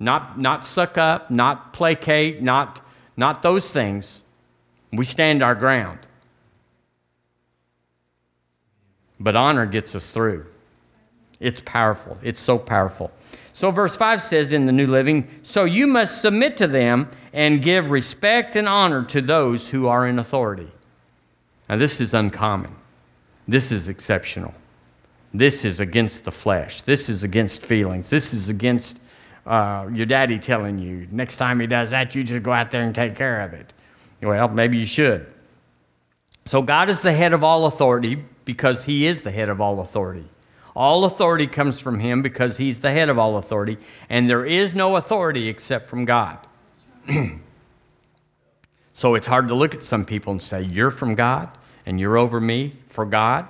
[0.00, 2.80] Not, not suck up, not placate, not,
[3.18, 4.22] not those things.
[4.90, 5.98] We stand our ground.
[9.20, 10.46] But honor gets us through.
[11.38, 12.18] It's powerful.
[12.22, 13.12] It's so powerful.
[13.52, 17.62] So, verse 5 says in the New Living, So you must submit to them and
[17.62, 20.70] give respect and honor to those who are in authority.
[21.68, 22.74] Now, this is uncommon.
[23.46, 24.54] This is exceptional.
[25.32, 26.82] This is against the flesh.
[26.82, 28.10] This is against feelings.
[28.10, 28.98] This is against
[29.50, 32.82] uh, your daddy telling you, next time he does that, you just go out there
[32.82, 33.72] and take care of it.
[34.22, 35.26] Well, maybe you should.
[36.46, 39.80] So, God is the head of all authority because he is the head of all
[39.80, 40.26] authority.
[40.74, 43.76] All authority comes from him because he's the head of all authority,
[44.08, 46.38] and there is no authority except from God.
[49.00, 51.48] So it's hard to look at some people and say, You're from God
[51.86, 53.46] and you're over me for God.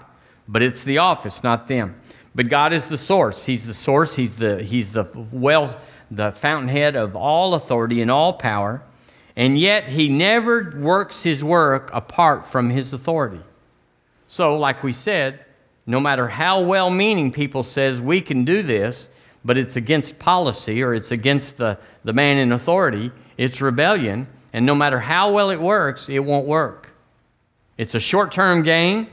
[0.47, 2.00] But it's the office, not them.
[2.35, 3.47] But God is the source.
[3.47, 4.17] He's the source.
[4.17, 5.77] He's the, he's the well,
[6.11, 8.83] the fountainhead of all authority and all power.
[9.37, 13.41] And yet he never works his work apart from his authority.
[14.29, 15.45] So, like we said,
[15.87, 19.09] no matter how well meaning people says we can do this,
[19.45, 24.29] but it's against policy or it's against the, the man in authority, it's rebellion.
[24.53, 26.91] And no matter how well it works, it won't work.
[27.77, 29.09] It's a short term gain,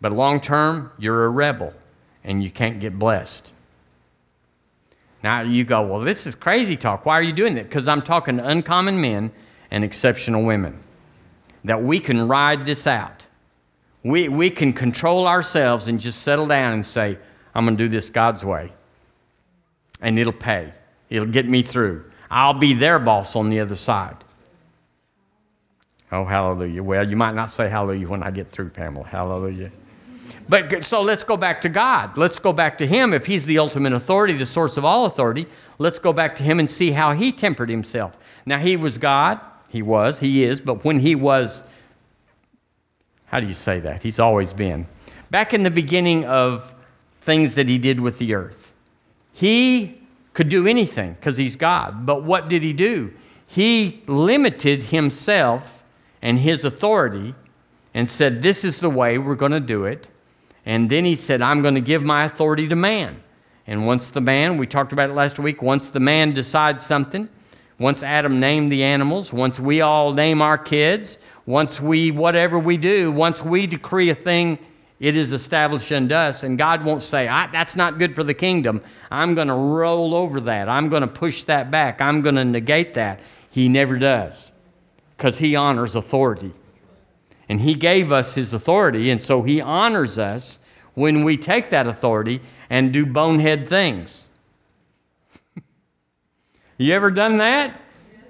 [0.00, 1.74] but long term, you're a rebel
[2.26, 3.52] and you can't get blessed.
[5.22, 7.06] Now you go, well, this is crazy talk.
[7.06, 7.64] Why are you doing that?
[7.64, 9.32] Because I'm talking to uncommon men
[9.70, 10.82] and exceptional women.
[11.64, 13.26] That we can ride this out.
[14.02, 17.18] We, we can control ourselves and just settle down and say,
[17.54, 18.72] I'm going to do this God's way.
[20.00, 20.74] And it'll pay,
[21.08, 22.04] it'll get me through.
[22.30, 24.16] I'll be their boss on the other side.
[26.12, 26.82] Oh, hallelujah.
[26.82, 29.06] Well, you might not say hallelujah when I get through, Pamela.
[29.06, 29.72] Hallelujah.
[30.48, 32.16] But so let's go back to God.
[32.16, 33.12] Let's go back to Him.
[33.12, 35.46] If He's the ultimate authority, the source of all authority,
[35.78, 38.16] let's go back to Him and see how He tempered Himself.
[38.44, 39.40] Now, He was God.
[39.68, 40.20] He was.
[40.20, 40.60] He is.
[40.60, 41.64] But when He was,
[43.26, 44.02] how do you say that?
[44.02, 44.86] He's always been.
[45.30, 46.74] Back in the beginning of
[47.20, 48.72] things that He did with the earth,
[49.32, 50.00] He
[50.32, 52.06] could do anything because He's God.
[52.06, 53.12] But what did He do?
[53.46, 55.84] He limited Himself
[56.22, 57.34] and His authority
[57.94, 60.06] and said, This is the way we're going to do it.
[60.66, 63.22] And then he said, I'm going to give my authority to man.
[63.66, 67.28] And once the man, we talked about it last week, once the man decides something,
[67.78, 72.76] once Adam named the animals, once we all name our kids, once we, whatever we
[72.76, 74.58] do, once we decree a thing,
[74.98, 76.42] it is established unto us.
[76.42, 78.82] And God won't say, that's not good for the kingdom.
[79.10, 80.68] I'm going to roll over that.
[80.68, 82.00] I'm going to push that back.
[82.00, 83.20] I'm going to negate that.
[83.50, 84.52] He never does
[85.16, 86.52] because he honors authority.
[87.48, 90.58] And He gave us His authority, and so He honors us
[90.94, 94.26] when we take that authority and do bonehead things.
[96.78, 97.80] you ever done that?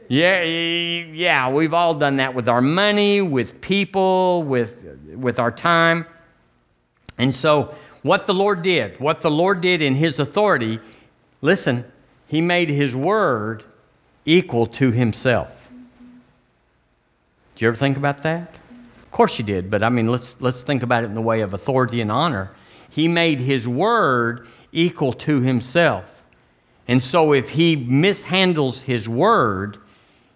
[0.09, 4.79] Yeah, yeah, we've all done that with our money, with people, with,
[5.15, 6.07] with our time.
[7.19, 10.79] And so, what the Lord did, what the Lord did in His authority,
[11.41, 11.85] listen,
[12.29, 13.65] He made His word
[14.25, 15.69] equal to Himself.
[17.55, 18.55] Did you ever think about that?
[19.11, 21.55] Course you did, but I mean, let's, let's think about it in the way of
[21.55, 22.51] authority and honor.
[22.91, 26.27] He made his word equal to himself.
[26.89, 29.79] And so if he mishandles his word,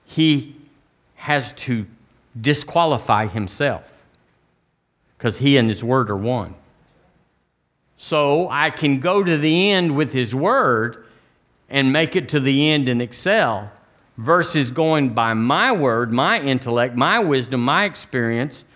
[0.04, 0.56] he
[1.16, 1.86] has to
[2.38, 3.92] disqualify himself
[5.16, 6.54] because he and his word are one.
[7.96, 11.06] So I can go to the end with his word
[11.68, 13.70] and make it to the end and excel
[14.20, 18.66] versus going by my word, my intellect, my wisdom, my experience,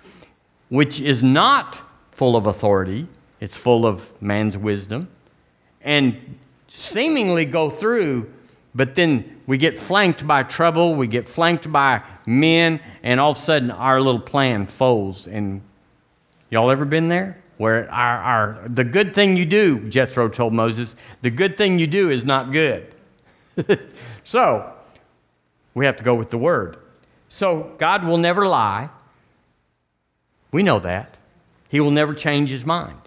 [0.70, 3.06] which is not full of authority,
[3.40, 5.06] it's full of man's wisdom,
[5.82, 8.32] and seemingly go through,
[8.74, 13.36] but then we get flanked by trouble, we get flanked by men, and all of
[13.36, 15.28] a sudden our little plan folds.
[15.28, 15.60] And
[16.48, 17.42] y'all ever been there?
[17.58, 21.86] Where our, our the good thing you do, Jethro told Moses, the good thing you
[21.86, 22.94] do is not good.
[24.24, 24.73] so
[25.74, 26.78] we have to go with the word.
[27.28, 28.90] So God will never lie.
[30.52, 31.16] We know that.
[31.68, 33.00] He will never change his mind.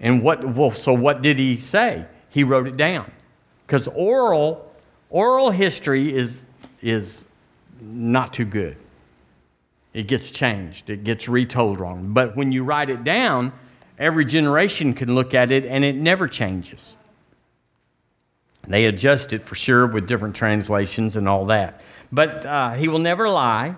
[0.00, 2.06] And what, well, so what did he say?
[2.28, 3.12] He wrote it down.
[3.66, 4.74] Because oral,
[5.08, 6.44] oral history is,
[6.82, 7.26] is
[7.80, 8.76] not too good.
[9.92, 12.12] It gets changed, it gets retold wrong.
[12.12, 13.52] But when you write it down,
[13.96, 16.96] every generation can look at it and it never changes.
[18.68, 21.80] They adjust it for sure with different translations and all that.
[22.10, 23.76] But uh, he will never lie.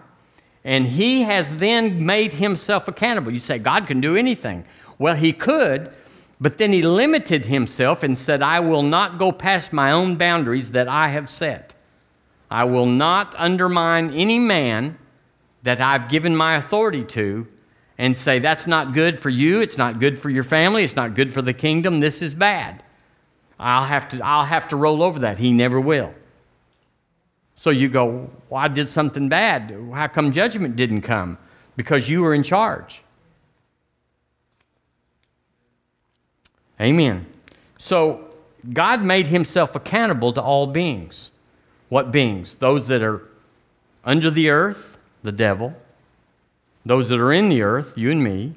[0.65, 3.33] And he has then made himself accountable.
[3.33, 4.65] You say, God can do anything.
[4.99, 5.95] Well, he could,
[6.41, 10.73] but then he limited himself and said, I will not go past my own boundaries
[10.73, 11.75] that I have set.
[12.51, 14.99] I will not undermine any man
[15.63, 17.47] that I've given my authority to
[17.99, 21.15] and say, that's not good for you, it's not good for your family, it's not
[21.15, 22.83] good for the kingdom, this is bad.
[23.59, 25.39] I'll have to, I'll have to roll over that.
[25.39, 26.13] He never will.
[27.57, 29.75] So you go, well, I did something bad.
[29.93, 31.39] How come judgment didn't come?
[31.75, 33.03] Because you were in charge.
[36.81, 37.27] Amen.
[37.79, 38.31] So
[38.73, 41.31] God made himself accountable to all beings.
[41.89, 42.57] What beings?
[42.57, 43.23] Those that are
[44.05, 45.75] under the earth, the devil,
[46.85, 48.53] those that are in the earth, you and me,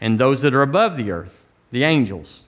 [0.00, 2.42] and those that are above the earth, the angels.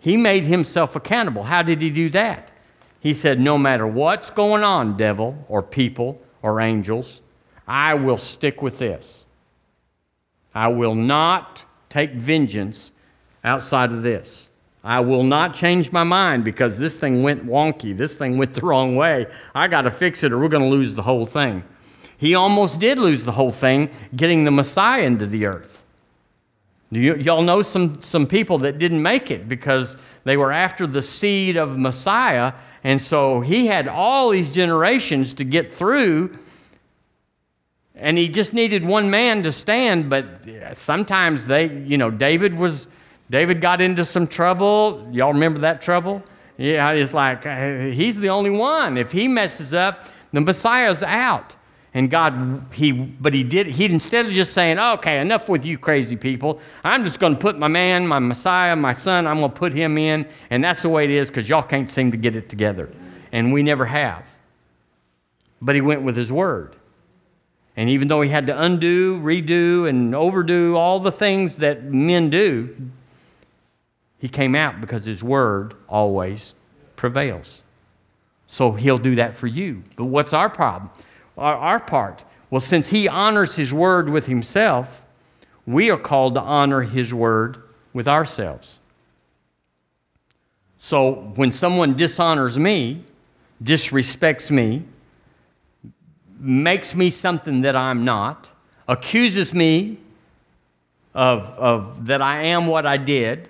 [0.00, 1.44] He made himself accountable.
[1.44, 2.50] How did he do that?
[2.98, 7.20] He said, No matter what's going on, devil or people or angels.
[7.68, 9.24] I will stick with this.
[10.54, 12.92] I will not take vengeance
[13.44, 14.50] outside of this.
[14.82, 17.96] I will not change my mind because this thing went wonky.
[17.96, 19.26] This thing went the wrong way.
[19.54, 21.64] I got to fix it or we're going to lose the whole thing.
[22.16, 25.79] He almost did lose the whole thing getting the Messiah into the earth.
[26.90, 31.02] You, y'all know some, some people that didn't make it because they were after the
[31.02, 32.52] seed of Messiah.
[32.82, 36.36] And so he had all these generations to get through.
[37.94, 40.10] And he just needed one man to stand.
[40.10, 40.26] But
[40.74, 42.88] sometimes they, you know, David was,
[43.30, 45.08] David got into some trouble.
[45.12, 46.22] Y'all remember that trouble?
[46.56, 48.98] Yeah, it's like uh, he's the only one.
[48.98, 51.56] If he messes up, the Messiah's out.
[51.92, 55.76] And God, he, but he did, he instead of just saying, okay, enough with you
[55.76, 59.50] crazy people, I'm just going to put my man, my Messiah, my son, I'm going
[59.50, 62.16] to put him in, and that's the way it is because y'all can't seem to
[62.16, 62.90] get it together.
[63.32, 64.24] And we never have.
[65.60, 66.76] But he went with his word.
[67.76, 72.30] And even though he had to undo, redo, and overdo all the things that men
[72.30, 72.90] do,
[74.18, 76.54] he came out because his word always
[76.94, 77.62] prevails.
[78.46, 79.82] So he'll do that for you.
[79.96, 80.92] But what's our problem?
[81.40, 82.24] Our, our part?
[82.50, 85.02] Well, since he honors his word with himself,
[85.66, 88.80] we are called to honor his word with ourselves.
[90.78, 93.04] So when someone dishonors me,
[93.62, 94.84] disrespects me,
[96.38, 98.50] makes me something that I'm not,
[98.88, 99.98] accuses me
[101.14, 103.48] of, of that I am what I did,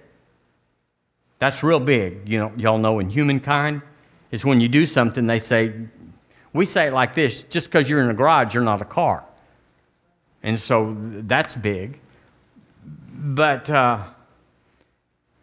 [1.39, 2.29] that's real big.
[2.29, 3.83] You know, y'all know in humankind,
[4.31, 5.73] is when you do something, they say,
[6.53, 9.25] we say it like this just because you're in a garage, you're not a car.
[10.43, 12.01] And so that's big.
[13.13, 14.05] But uh,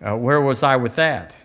[0.02, 1.36] uh, where was I with that?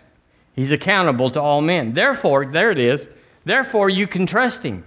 [0.55, 1.93] He's accountable to all men.
[1.93, 3.07] Therefore, there it is.
[3.45, 4.83] Therefore, you can trust him.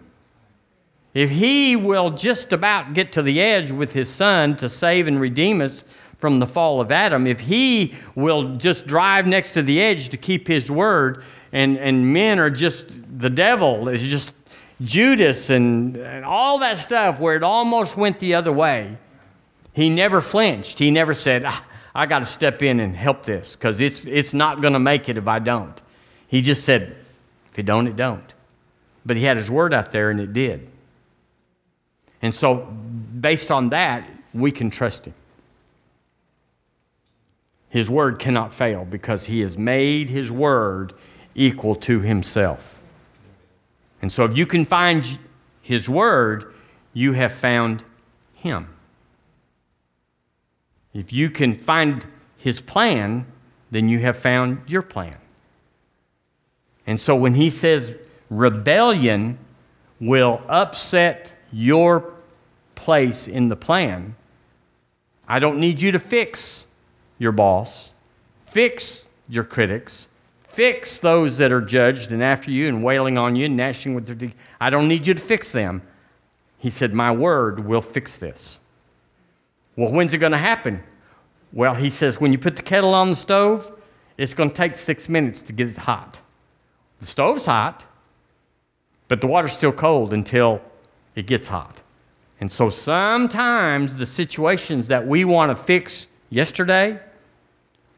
[1.15, 5.21] If he will just about get to the edge with his son to save and
[5.21, 5.85] redeem us
[6.19, 10.17] from the fall of Adam, if he will just drive next to the edge to
[10.17, 12.87] keep his word, and, and men are just,
[13.19, 14.33] the devil is just
[14.83, 18.99] Judas and, and all that stuff where it almost went the other way,
[19.73, 20.79] he never flinched.
[20.79, 24.35] He never said, ah, I got to step in and help this because it's, it's
[24.35, 25.81] not going to make it if I don't.
[26.29, 26.97] He just said,
[27.53, 28.35] if it don't, it don't.
[29.05, 30.69] But he had his word out there and it did.
[32.21, 35.15] And so, based on that, we can trust him.
[37.69, 40.93] His word cannot fail because he has made his word
[41.35, 42.76] equal to himself.
[44.03, 45.19] And so if you can find
[45.63, 46.55] His Word,
[46.93, 47.85] you have found
[48.35, 48.69] Him.
[50.95, 52.07] If you can find
[52.37, 53.27] His plan,
[53.71, 55.17] then you have found your plan.
[56.87, 57.95] And so when He says
[58.31, 59.39] rebellion
[60.01, 62.13] will upset your
[62.75, 64.15] place in the plan,
[65.29, 66.65] I don't need you to fix
[67.19, 67.93] your boss,
[68.47, 70.07] fix your critics,
[70.57, 74.07] fix those that are judged and after you and wailing on you and gnashing with
[74.07, 74.35] their teeth.
[74.59, 75.83] I don't need you to fix them.
[76.57, 78.61] He said, My word will fix this.
[79.77, 80.83] Well, when's it going to happen?
[81.53, 83.71] Well, he says, when you put the kettle on the stove,
[84.17, 86.19] it's going to take six minutes to get it hot.
[87.01, 87.85] The stove's hot,
[89.09, 90.63] but the water's still cold until
[91.15, 91.83] it gets hot.
[92.41, 96.99] And so sometimes the situations that we want to fix yesterday,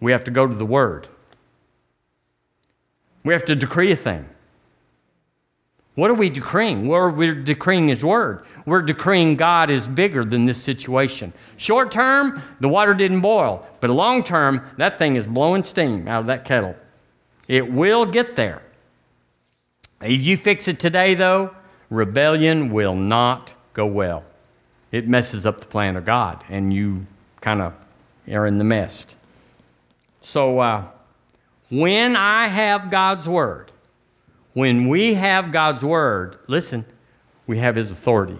[0.00, 1.08] we have to go to the Word.
[3.28, 4.24] We have to decree a thing.
[5.96, 6.88] What are we decreeing?
[6.88, 8.46] Well, we're decreeing His Word.
[8.64, 11.34] We're decreeing God is bigger than this situation.
[11.58, 16.20] Short term, the water didn't boil, but long term, that thing is blowing steam out
[16.20, 16.74] of that kettle.
[17.48, 18.62] It will get there.
[20.00, 21.54] If you fix it today, though,
[21.90, 24.24] rebellion will not go well.
[24.90, 27.06] It messes up the plan of God, and you
[27.42, 27.74] kind of
[28.32, 29.04] are in the mess.
[30.22, 30.86] So, uh,
[31.68, 33.70] when I have God's word,
[34.54, 36.84] when we have God's word, listen,
[37.46, 38.38] we have his authority.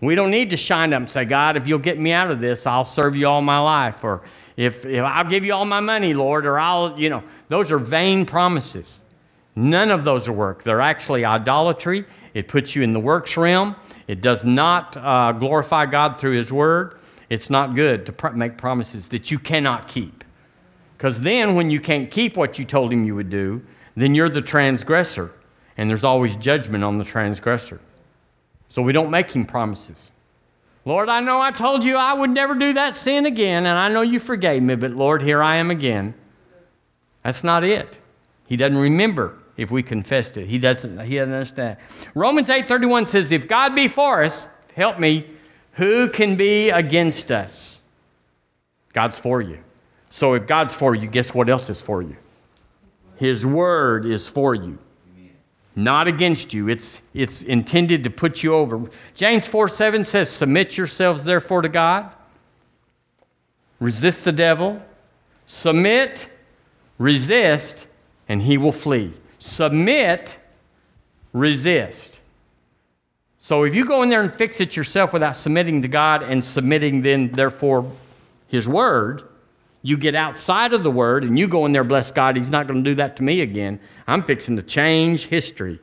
[0.00, 2.40] We don't need to shine up and say, God, if you'll get me out of
[2.40, 4.04] this, I'll serve you all my life.
[4.04, 4.22] Or
[4.56, 7.78] if, if I'll give you all my money, Lord, or I'll, you know, those are
[7.78, 9.00] vain promises.
[9.56, 10.62] None of those are work.
[10.62, 12.04] They're actually idolatry.
[12.32, 13.74] It puts you in the works realm.
[14.06, 17.00] It does not uh, glorify God through His Word.
[17.28, 20.17] It's not good to pr- make promises that you cannot keep.
[20.98, 23.62] Because then, when you can't keep what you told him you would do,
[23.94, 25.32] then you're the transgressor,
[25.76, 27.78] and there's always judgment on the transgressor.
[28.68, 30.10] So we don't make him promises.
[30.84, 33.88] Lord, I know I told you I would never do that sin again, and I
[33.88, 36.14] know you forgave me, but Lord, here I am again.
[37.22, 37.98] That's not it.
[38.48, 40.48] He doesn't remember if we confessed it.
[40.48, 41.76] He doesn't, he doesn't understand.
[42.16, 45.30] Romans 8:31 says, if God be for us, help me,
[45.74, 47.82] who can be against us?
[48.92, 49.58] God's for you.
[50.10, 52.16] So if God's for you, guess what else is for you?
[53.16, 54.78] His word is for you.
[55.76, 56.68] Not against you.
[56.68, 58.90] It's, it's intended to put you over.
[59.14, 62.12] James 4 7 says, Submit yourselves therefore to God.
[63.78, 64.82] Resist the devil.
[65.46, 66.28] Submit,
[66.98, 67.86] resist,
[68.28, 69.12] and he will flee.
[69.38, 70.36] Submit,
[71.32, 72.20] resist.
[73.38, 76.44] So if you go in there and fix it yourself without submitting to God and
[76.44, 77.90] submitting then, therefore,
[78.48, 79.22] his word,
[79.82, 82.66] you get outside of the word and you go in there, bless God, he's not
[82.66, 83.80] going to do that to me again.
[84.06, 85.80] I'm fixing to change history.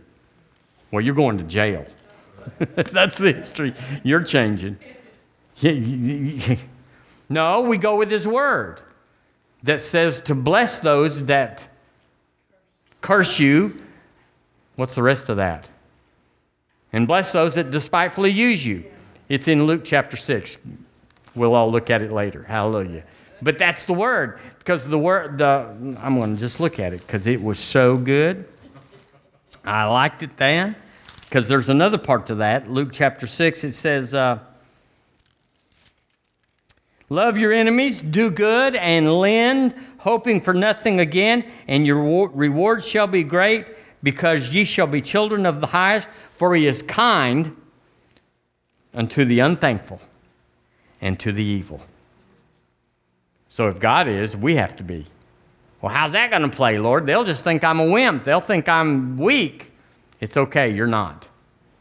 [0.91, 1.85] Well, you're going to jail.
[2.59, 3.73] That's the history
[4.03, 4.77] you're changing.
[7.29, 8.81] no, we go with his word
[9.63, 11.67] that says to bless those that
[13.01, 13.81] curse you.
[14.75, 15.67] What's the rest of that?
[16.91, 18.83] And bless those that despitefully use you.
[19.27, 20.57] It's in Luke chapter 6.
[21.33, 22.43] We'll all look at it later.
[22.43, 23.03] Hallelujah.
[23.45, 25.67] But that's the word because the word the
[26.01, 28.49] I'm going to just look at it because it was so good.
[29.63, 30.75] I liked it then
[31.25, 32.71] because there's another part to that.
[32.71, 34.39] Luke chapter 6 it says uh,
[37.07, 43.05] Love your enemies, do good, and lend, hoping for nothing again, and your reward shall
[43.05, 43.67] be great,
[44.01, 47.55] because ye shall be children of the highest, for he is kind
[48.91, 50.01] unto the unthankful
[50.99, 51.79] and to the evil.
[53.55, 55.05] So if God is, we have to be.
[55.81, 57.05] Well, how's that going to play, Lord?
[57.05, 58.25] They'll just think I'm a wimp.
[58.25, 59.71] They'll think I'm weak.
[60.19, 60.73] It's okay.
[60.73, 61.29] You're not.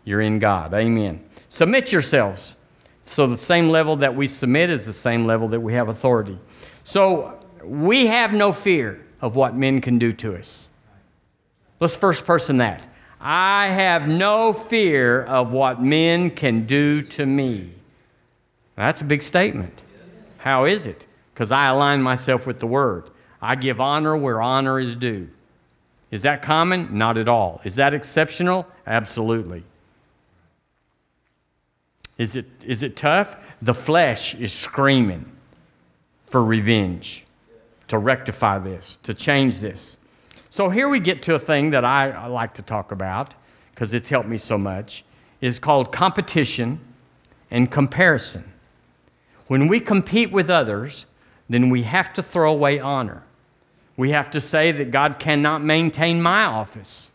[0.04, 0.72] You're in God.
[0.72, 1.24] Amen.
[1.48, 2.54] Submit yourselves.
[3.02, 6.38] So the same level that we submit is the same level that we have authority.
[6.84, 10.68] So we have no fear of what men can do to us.
[11.80, 12.86] Let's first person that.
[13.20, 17.72] I have no fear of what men can do to me.
[18.76, 19.80] That's a big statement.
[20.38, 21.06] How is it?
[21.34, 23.10] Because I align myself with the Word.
[23.42, 25.28] I give honor where honor is due.
[26.10, 26.96] Is that common?
[26.96, 27.60] Not at all.
[27.64, 28.66] Is that exceptional?
[28.86, 29.64] Absolutely.
[32.16, 33.36] Is it, is it tough?
[33.60, 35.30] The flesh is screaming
[36.26, 37.24] for revenge,
[37.88, 39.96] to rectify this, to change this.
[40.50, 43.34] So here we get to a thing that I, I like to talk about
[43.72, 45.04] because it's helped me so much.
[45.40, 46.78] It's called competition
[47.50, 48.44] and comparison.
[49.48, 51.06] When we compete with others,
[51.48, 53.22] then we have to throw away honor.
[53.96, 57.12] We have to say that God cannot maintain my office.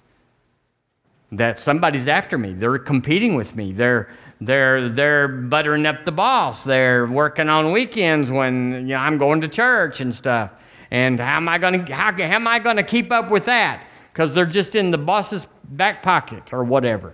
[1.32, 2.53] That somebody's after me.
[2.53, 3.71] They're competing with me.
[3.71, 4.09] They're,
[4.41, 6.63] they're, they're buttering up the boss.
[6.63, 10.51] They're working on weekends when you know, I'm going to church and stuff.
[10.91, 13.45] And how am I going to, how, how am I going to keep up with
[13.45, 13.86] that?
[14.11, 17.13] Because they're just in the boss's back pocket or whatever.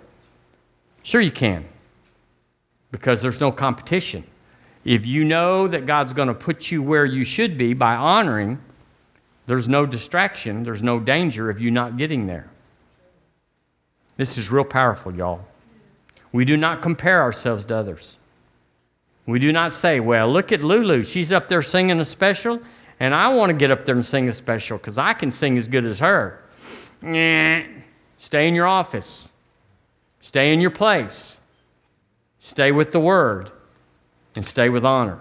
[1.04, 1.66] Sure, you can.
[2.92, 4.24] Because there's no competition.
[4.86, 8.62] If you know that God's going to put you where you should be by honoring,
[9.48, 12.50] there's no distraction, there's no danger of you not getting there.
[14.16, 15.48] This is real powerful, y'all.
[16.32, 18.18] We do not compare ourselves to others.
[19.26, 21.04] We do not say, well, look at Lulu.
[21.04, 22.60] She's up there singing a special,
[23.00, 25.58] and I want to get up there and sing a special because I can sing
[25.58, 26.44] as good as her.
[27.02, 29.32] Stay in your office,
[30.22, 31.40] stay in your place,
[32.40, 33.52] stay with the word,
[34.36, 35.20] and stay with honor.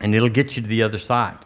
[0.00, 1.38] And it'll get you to the other side.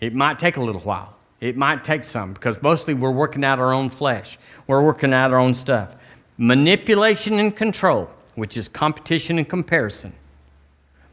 [0.00, 1.16] It might take a little while.
[1.40, 4.38] It might take some because mostly we're working out our own flesh.
[4.66, 5.96] We're working out our own stuff.
[6.36, 10.12] Manipulation and control, which is competition and comparison.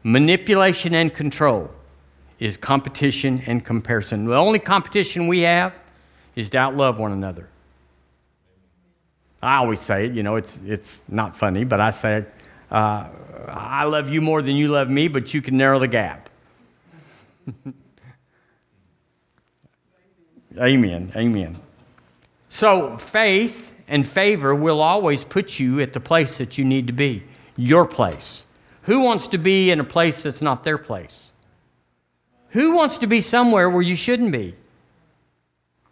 [0.02, 1.70] Manipulation and control
[2.38, 4.26] is competition and comparison.
[4.26, 5.74] The only competition we have
[6.34, 7.48] is to outlove one another.
[9.42, 12.34] I always say it, you know, it's, it's not funny, but I say it.
[12.76, 13.08] Uh,
[13.48, 16.28] I love you more than you love me, but you can narrow the gap.
[20.58, 21.10] amen.
[21.16, 21.56] Amen.
[22.50, 26.92] So, faith and favor will always put you at the place that you need to
[26.92, 27.24] be,
[27.56, 28.44] your place.
[28.82, 31.32] Who wants to be in a place that's not their place?
[32.50, 34.54] Who wants to be somewhere where you shouldn't be?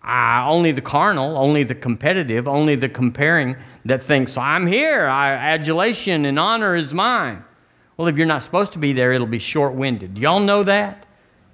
[0.07, 5.33] Uh, only the carnal, only the competitive, only the comparing that thinks, I'm here, I,
[5.33, 7.43] adulation and honor is mine.
[7.97, 10.19] Well, if you're not supposed to be there, it'll be short winded.
[10.19, 11.07] Y'all know that?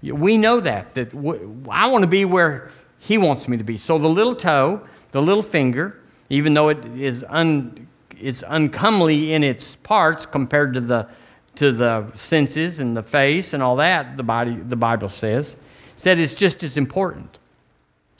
[0.03, 0.94] We know that.
[0.94, 3.78] That w- I want to be where He wants me to be.
[3.78, 7.86] So the little toe, the little finger, even though it is, un,
[8.18, 11.09] is uncomely in its parts compared to the,
[11.57, 15.57] to the senses and the face and all that, the, body, the Bible says,
[15.94, 17.38] said it's just as important.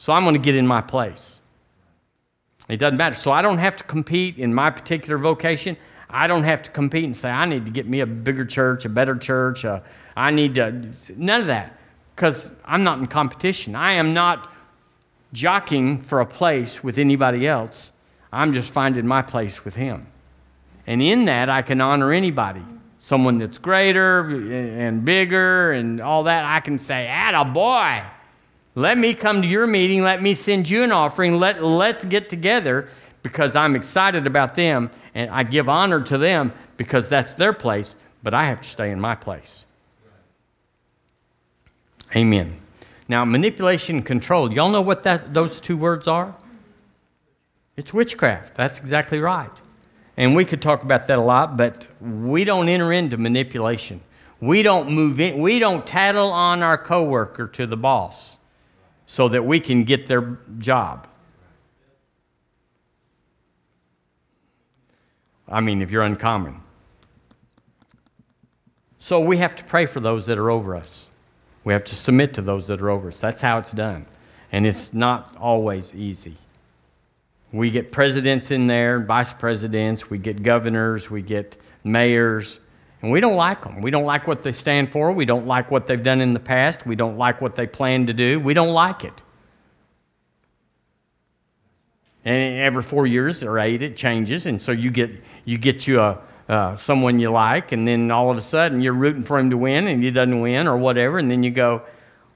[0.01, 1.42] So I'm going to get in my place.
[2.70, 3.14] It doesn't matter.
[3.14, 5.76] So I don't have to compete in my particular vocation.
[6.09, 8.86] I don't have to compete and say, I need to get me a bigger church,
[8.86, 9.62] a better church.
[9.62, 9.80] Uh,
[10.16, 10.88] I need to.
[11.18, 11.78] None of that.
[12.16, 13.76] Because I'm not in competition.
[13.76, 14.51] I am not
[15.34, 17.92] jockeying for a place with anybody else.
[18.32, 20.07] I'm just finding my place with Him.
[20.86, 22.64] And in that, I can honor anybody.
[23.01, 28.03] Someone that's greater and bigger and all that, I can say, Atta boy,
[28.75, 30.03] let me come to your meeting.
[30.03, 31.39] Let me send you an offering.
[31.39, 32.91] Let, let's get together
[33.23, 37.97] because I'm excited about them and I give honor to them because that's their place,
[38.23, 39.64] but I have to stay in my place.
[42.14, 42.59] Amen.
[43.09, 46.37] Now, manipulation and control, y'all know what that, those two words are?
[47.77, 48.55] It's witchcraft.
[48.55, 49.51] That's exactly right.
[50.16, 54.01] And we could talk about that a lot, but we don't enter into manipulation.
[54.41, 58.39] We don't move in, we don't tattle on our coworker to the boss
[59.11, 61.08] so that we can get their job.
[65.48, 66.61] I mean, if you're uncommon.
[69.00, 71.11] So we have to pray for those that are over us.
[71.64, 73.18] We have to submit to those that are over us.
[73.18, 74.06] That's how it's done.
[74.52, 76.36] And it's not always easy.
[77.50, 82.61] We get presidents in there, vice presidents, we get governors, we get mayors,
[83.03, 83.80] and we don't like them.
[83.80, 85.12] We don't like what they stand for.
[85.12, 86.86] We don't like what they've done in the past.
[86.86, 88.38] We don't like what they plan to do.
[88.40, 89.22] We don't like it.
[92.24, 96.01] And every four years or eight, it changes, and so you get you get you
[96.01, 96.18] a
[96.51, 99.57] uh, someone you like, and then all of a sudden you're rooting for him to
[99.57, 101.86] win, and he doesn't win or whatever, and then you go,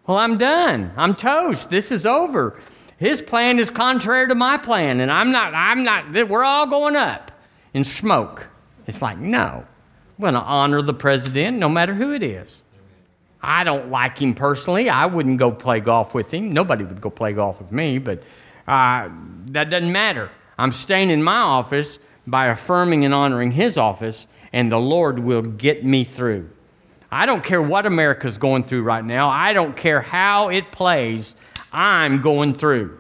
[0.07, 0.93] "Well, I'm done.
[0.97, 1.69] I'm toast.
[1.69, 2.59] This is over.
[2.97, 5.53] His plan is contrary to my plan, and I'm not.
[5.53, 6.29] I'm not.
[6.31, 7.31] We're all going up
[7.75, 8.49] in smoke."
[8.87, 9.65] It's like, no,
[10.19, 12.63] I'm going to honor the president, no matter who it is.
[13.43, 14.89] I don't like him personally.
[14.89, 16.53] I wouldn't go play golf with him.
[16.53, 18.23] Nobody would go play golf with me, but
[18.67, 19.11] uh,
[19.49, 20.31] that doesn't matter.
[20.57, 25.43] I'm staying in my office by affirming and honoring his office, and the Lord will
[25.43, 26.49] get me through.
[27.11, 29.29] I don't care what America's going through right now.
[29.29, 31.35] I don't care how it plays.
[31.73, 32.99] I'm going through.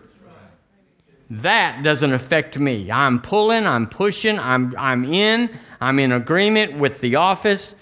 [1.31, 2.91] That doesn't affect me.
[2.91, 5.51] I'm pulling, I'm pushing, I'm, I'm in,
[5.85, 7.75] I'm in agreement with the office.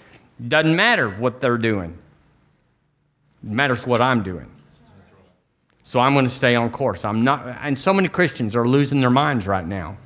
[0.45, 1.97] Doesn't matter what they're doing,
[3.43, 4.49] it matters what I'm doing.
[5.83, 7.05] So I'm going to stay on course.
[7.05, 9.97] I'm not, and so many Christians are losing their minds right now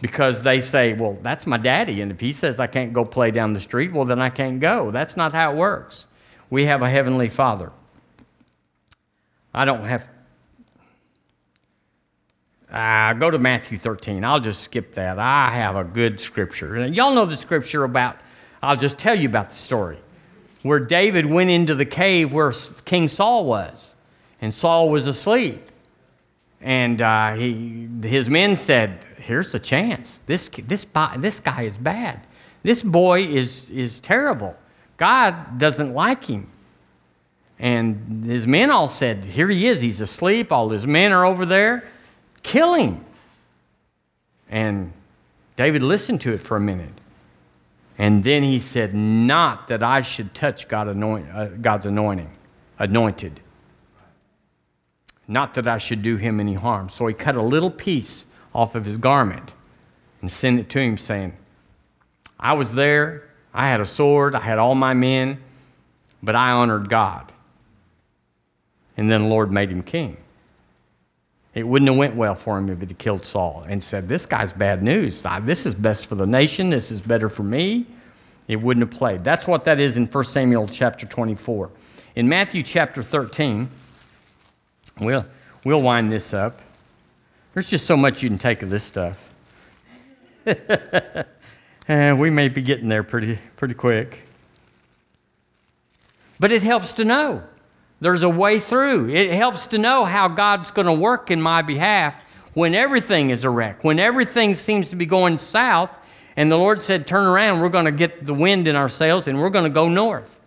[0.00, 3.30] because they say, well, that's my daddy, and if he says I can't go play
[3.30, 4.90] down the street, well, then I can't go.
[4.90, 6.06] That's not how it works.
[6.48, 7.72] We have a heavenly Father.
[9.52, 10.08] I don't have.
[12.76, 14.22] Uh, go to Matthew 13.
[14.22, 15.18] I'll just skip that.
[15.18, 16.74] I have a good scripture.
[16.74, 18.18] And y'all know the scripture about,
[18.62, 19.96] I'll just tell you about the story,
[20.60, 22.52] where David went into the cave where
[22.84, 23.96] King Saul was,
[24.42, 25.70] and Saul was asleep.
[26.60, 30.20] And uh, he, his men said, Here's the chance.
[30.26, 32.26] This, this, this guy is bad.
[32.62, 34.54] This boy is, is terrible.
[34.98, 36.50] God doesn't like him.
[37.58, 39.80] And his men all said, Here he is.
[39.80, 40.52] He's asleep.
[40.52, 41.88] All his men are over there.
[42.46, 43.04] Kill him.
[44.48, 44.92] And
[45.56, 47.00] David listened to it for a minute.
[47.98, 52.30] And then he said, Not that I should touch God anoint, uh, God's anointing,
[52.78, 53.40] anointed.
[55.26, 56.88] Not that I should do him any harm.
[56.88, 59.50] So he cut a little piece off of his garment
[60.22, 61.32] and sent it to him, saying,
[62.38, 63.24] I was there.
[63.52, 64.36] I had a sword.
[64.36, 65.42] I had all my men,
[66.22, 67.32] but I honored God.
[68.96, 70.18] And then the Lord made him king.
[71.56, 74.26] It wouldn't have went well for him if he had killed Saul and said, This
[74.26, 75.24] guy's bad news.
[75.40, 76.68] This is best for the nation.
[76.68, 77.86] This is better for me.
[78.46, 79.24] It wouldn't have played.
[79.24, 81.70] That's what that is in 1 Samuel chapter 24.
[82.14, 83.70] In Matthew chapter 13,
[85.00, 85.24] we'll,
[85.64, 86.60] we'll wind this up.
[87.54, 89.32] There's just so much you can take of this stuff.
[90.44, 91.24] and
[91.88, 94.20] eh, we may be getting there pretty, pretty quick.
[96.38, 97.44] But it helps to know.
[98.00, 99.08] There's a way through.
[99.10, 102.20] It helps to know how God's going to work in my behalf
[102.52, 105.96] when everything is a wreck, when everything seems to be going south,
[106.36, 109.26] and the Lord said, Turn around, we're going to get the wind in our sails
[109.26, 110.38] and we're going to go north.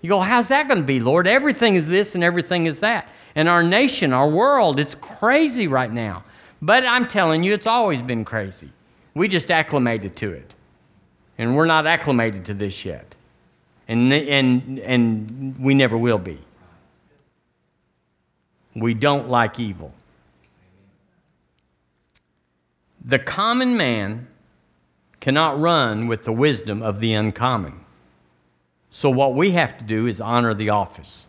[0.00, 1.26] You go, How's that going to be, Lord?
[1.26, 3.08] Everything is this and everything is that.
[3.34, 6.24] And our nation, our world, it's crazy right now.
[6.60, 8.70] But I'm telling you, it's always been crazy.
[9.14, 10.54] We just acclimated to it.
[11.38, 13.14] And we're not acclimated to this yet.
[13.88, 16.38] And, and, and we never will be.
[18.74, 19.92] We don't like evil.
[23.04, 24.28] The common man
[25.20, 27.80] cannot run with the wisdom of the uncommon.
[28.90, 31.26] So, what we have to do is honor the office.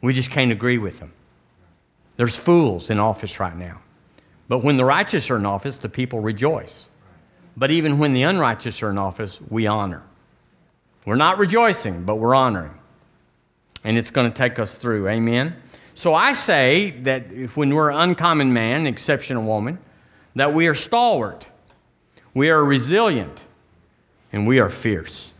[0.00, 1.12] We just can't agree with them.
[2.16, 3.80] There's fools in office right now.
[4.48, 6.88] But when the righteous are in office, the people rejoice.
[7.56, 10.02] But even when the unrighteous are in office, we honor.
[11.06, 12.74] We're not rejoicing, but we're honoring.
[13.82, 15.08] And it's going to take us through.
[15.08, 15.56] Amen?
[15.94, 19.78] So I say that if when we're an uncommon man, exceptional woman,
[20.34, 21.46] that we are stalwart,
[22.34, 23.42] we are resilient,
[24.32, 25.32] and we are fierce.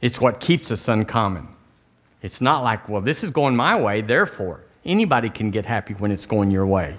[0.00, 1.48] It's what keeps us uncommon.
[2.22, 6.10] It's not like, well, this is going my way, therefore, anybody can get happy when
[6.10, 6.96] it's going your way.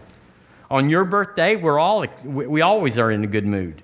[0.72, 3.82] On your birthday, we're all, we always are in a good mood.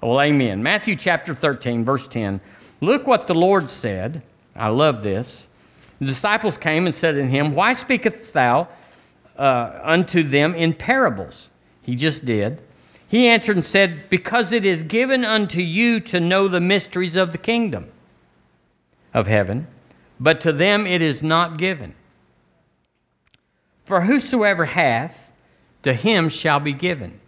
[0.00, 0.62] Well, amen.
[0.62, 2.40] Matthew chapter 13, verse 10.
[2.80, 4.22] Look what the Lord said.
[4.58, 5.48] I love this.
[6.00, 8.68] The disciples came and said to him, Why speakest thou
[9.36, 11.50] uh, unto them in parables?
[11.82, 12.60] He just did.
[13.08, 17.32] He answered and said, Because it is given unto you to know the mysteries of
[17.32, 17.86] the kingdom
[19.14, 19.66] of heaven,
[20.20, 21.94] but to them it is not given.
[23.84, 25.32] For whosoever hath,
[25.82, 27.20] to him shall be given,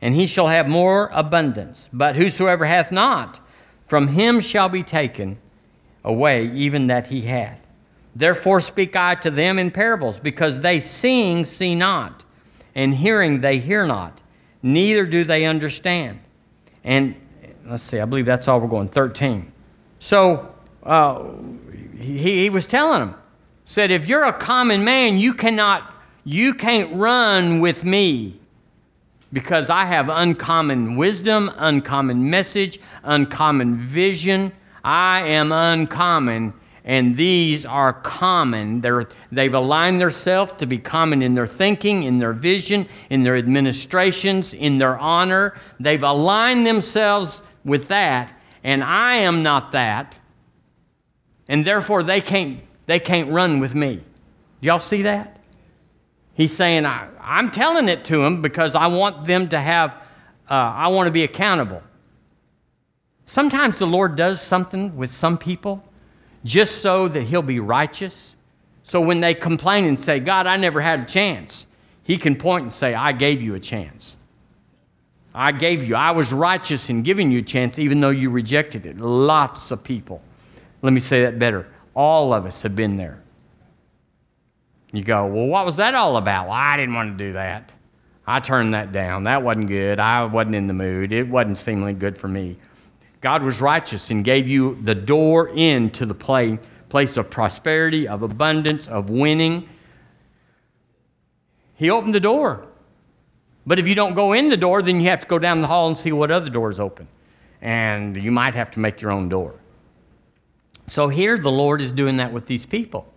[0.00, 1.90] and he shall have more abundance.
[1.92, 3.40] But whosoever hath not,
[3.86, 5.38] from him shall be taken
[6.08, 7.60] away even that he hath.
[8.16, 12.24] Therefore speak I to them in parables, because they seeing see not,
[12.74, 14.20] and hearing they hear not,
[14.62, 16.18] neither do they understand.
[16.82, 17.14] And
[17.66, 19.52] let's see, I believe that's all we're going, 13.
[20.00, 20.52] So
[20.82, 21.24] uh,
[21.98, 23.14] he, he was telling them,
[23.64, 28.40] said, if you're a common man, you cannot, you can't run with me
[29.32, 34.52] because I have uncommon wisdom, uncommon message, uncommon vision.
[34.88, 38.80] I am uncommon, and these are common.
[38.80, 43.36] They're, they've aligned themselves to be common in their thinking, in their vision, in their
[43.36, 45.58] administrations, in their honor.
[45.78, 50.18] They've aligned themselves with that, and I am not that
[51.48, 53.96] and therefore they can't, they can't run with me.
[54.60, 55.40] Do y'all see that?
[56.34, 60.06] He's saying, I, am telling it to them because I want them to have,
[60.48, 61.82] uh, I want to be accountable.
[63.28, 65.86] Sometimes the Lord does something with some people
[66.44, 68.34] just so that He'll be righteous.
[68.82, 71.66] So when they complain and say, God, I never had a chance,
[72.02, 74.16] He can point and say, I gave you a chance.
[75.34, 78.86] I gave you, I was righteous in giving you a chance, even though you rejected
[78.86, 78.98] it.
[78.98, 80.22] Lots of people
[80.82, 81.66] let me say that better.
[81.94, 83.20] All of us have been there.
[84.92, 86.46] You go, well, what was that all about?
[86.46, 87.72] Well, I didn't want to do that.
[88.26, 89.24] I turned that down.
[89.24, 89.98] That wasn't good.
[89.98, 91.12] I wasn't in the mood.
[91.12, 92.56] It wasn't seemingly good for me.
[93.20, 96.58] God was righteous and gave you the door into the play,
[96.88, 99.68] place of prosperity, of abundance, of winning.
[101.74, 102.66] He opened the door.
[103.66, 105.66] But if you don't go in the door, then you have to go down the
[105.66, 107.08] hall and see what other doors open.
[107.60, 109.54] And you might have to make your own door.
[110.86, 113.12] So here the Lord is doing that with these people.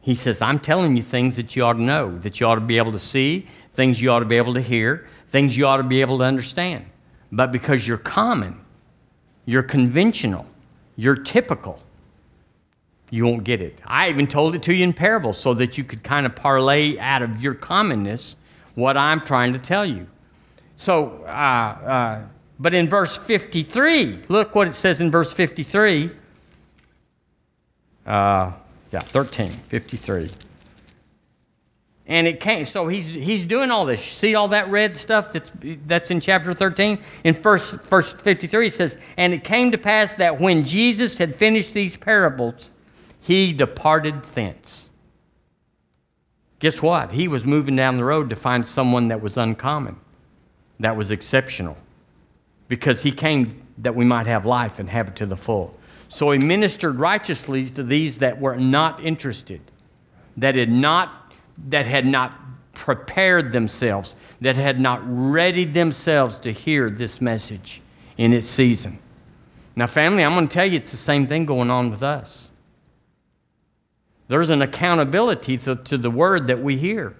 [0.00, 2.62] He says, I'm telling you things that you ought to know, that you ought to
[2.62, 5.76] be able to see, things you ought to be able to hear, things you ought
[5.76, 6.86] to be able to understand.
[7.30, 8.58] But because you're common,
[9.48, 10.44] you're conventional,
[10.96, 11.82] you're typical,
[13.08, 13.78] you won't get it.
[13.86, 16.98] I even told it to you in parables so that you could kind of parlay
[16.98, 18.36] out of your commonness
[18.74, 20.06] what I'm trying to tell you.
[20.76, 22.22] So, uh, uh,
[22.58, 26.10] but in verse 53, look what it says in verse 53.
[28.04, 28.52] Uh,
[28.92, 30.30] yeah, 13, 53.
[32.08, 34.02] And it came, so he's, he's doing all this.
[34.02, 35.52] See all that red stuff that's,
[35.86, 36.98] that's in chapter 13?
[37.22, 41.36] In first, verse 53, it says, And it came to pass that when Jesus had
[41.36, 42.72] finished these parables,
[43.20, 44.88] he departed thence.
[46.60, 47.12] Guess what?
[47.12, 49.96] He was moving down the road to find someone that was uncommon,
[50.80, 51.76] that was exceptional,
[52.68, 55.78] because he came that we might have life and have it to the full.
[56.08, 59.60] So he ministered righteously to these that were not interested,
[60.36, 61.17] that had not,
[61.66, 62.38] that had not
[62.72, 67.82] prepared themselves, that had not readied themselves to hear this message
[68.16, 68.98] in its season.
[69.74, 72.50] Now, family, I'm going to tell you it's the same thing going on with us.
[74.28, 77.16] There's an accountability to, to the word that we hear.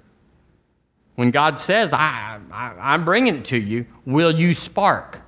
[1.14, 5.20] When God says, I, I, am bringing it to you, will you spark?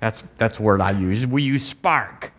[0.00, 1.26] That's, that's the word I use.
[1.26, 2.32] Will you spark?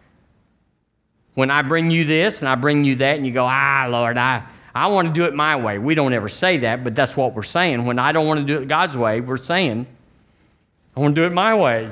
[1.34, 4.18] When I bring you this and I bring you that, and you go, ah, Lord,
[4.18, 4.44] I,
[4.76, 5.78] I want to do it my way.
[5.78, 7.86] We don't ever say that, but that's what we're saying.
[7.86, 9.86] When I don't want to do it God's way, we're saying,
[10.96, 11.92] I want to do it my way.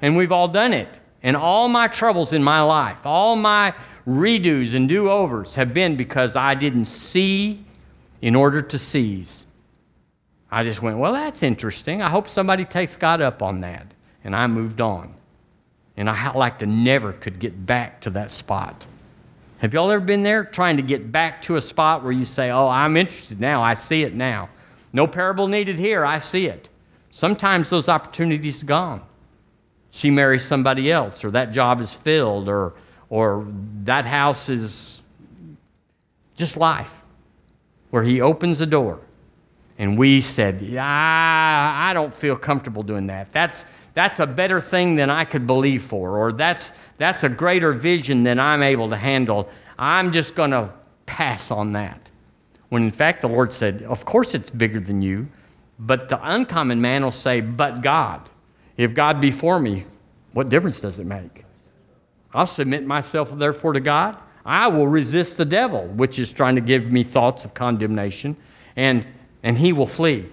[0.00, 0.88] And we've all done it.
[1.22, 3.74] And all my troubles in my life, all my
[4.06, 7.64] redos and do overs have been because I didn't see
[8.20, 9.46] in order to seize.
[10.50, 12.02] I just went, well, that's interesting.
[12.02, 13.86] I hope somebody takes God up on that.
[14.22, 15.14] And I moved on.
[15.96, 18.86] And I like to never could get back to that spot.
[19.58, 22.50] Have y'all ever been there trying to get back to a spot where you say,
[22.50, 23.62] Oh, I'm interested now.
[23.62, 24.48] I see it now.
[24.92, 26.04] No parable needed here.
[26.04, 26.68] I see it.
[27.10, 29.02] Sometimes those opportunities are gone.
[29.90, 32.74] She marries somebody else, or that job is filled, or,
[33.08, 33.46] or
[33.84, 35.02] that house is
[36.36, 37.04] just life,
[37.90, 39.00] where he opens a door.
[39.78, 43.32] And we said, Yeah, I don't feel comfortable doing that.
[43.32, 43.64] That's,
[43.94, 48.24] that's a better thing than I could believe for, or that's, that's a greater vision
[48.24, 49.48] than I'm able to handle.
[49.78, 50.70] I'm just going to
[51.06, 52.10] pass on that.
[52.68, 55.28] When in fact, the Lord said, Of course it's bigger than you,
[55.78, 58.28] but the uncommon man will say, But God.
[58.76, 59.84] If God be for me,
[60.32, 61.44] what difference does it make?
[62.32, 64.18] I'll submit myself, therefore, to God.
[64.44, 68.36] I will resist the devil, which is trying to give me thoughts of condemnation,
[68.74, 69.06] and,
[69.44, 70.26] and he will flee.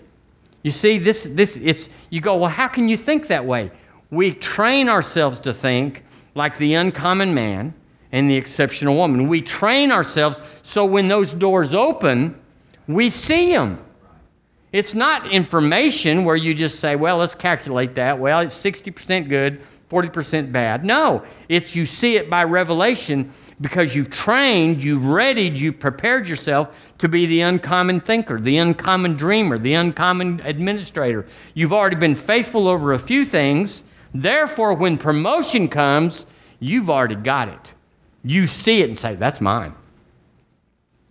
[0.63, 3.71] You see, this, this, it's, you go, well, how can you think that way?
[4.09, 6.03] We train ourselves to think
[6.35, 7.73] like the uncommon man
[8.11, 9.27] and the exceptional woman.
[9.27, 12.39] We train ourselves so when those doors open,
[12.87, 13.83] we see them.
[14.71, 18.19] It's not information where you just say, well, let's calculate that.
[18.19, 20.85] Well, it's 60% good, 40% bad.
[20.85, 26.75] No, it's you see it by revelation because you've trained, you've readied, you've prepared yourself
[26.97, 31.27] to be the uncommon thinker, the uncommon dreamer, the uncommon administrator.
[31.53, 33.83] You've already been faithful over a few things.
[34.13, 36.25] Therefore, when promotion comes,
[36.59, 37.73] you've already got it.
[38.23, 39.75] You see it and say, That's mine.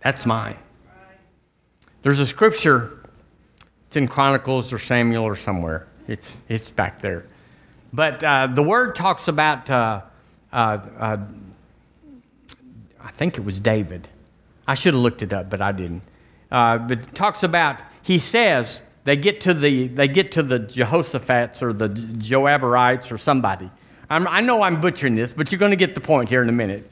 [0.03, 0.57] That's mine.
[2.03, 3.05] There's a scripture,
[3.87, 5.87] it's in Chronicles or Samuel or somewhere.
[6.07, 7.27] It's, it's back there.
[7.93, 10.01] But uh, the word talks about, uh,
[10.51, 10.55] uh,
[10.97, 11.17] uh
[13.03, 14.09] I think it was David.
[14.67, 16.03] I should have looked it up, but I didn't.
[16.51, 20.59] Uh, but it talks about, he says, they get to the, they get to the
[20.59, 23.71] Jehoshaphat's or the Joaberites or somebody.
[24.09, 26.49] I'm, i know I'm butchering this, but you're going to get the point here in
[26.49, 26.91] a minute.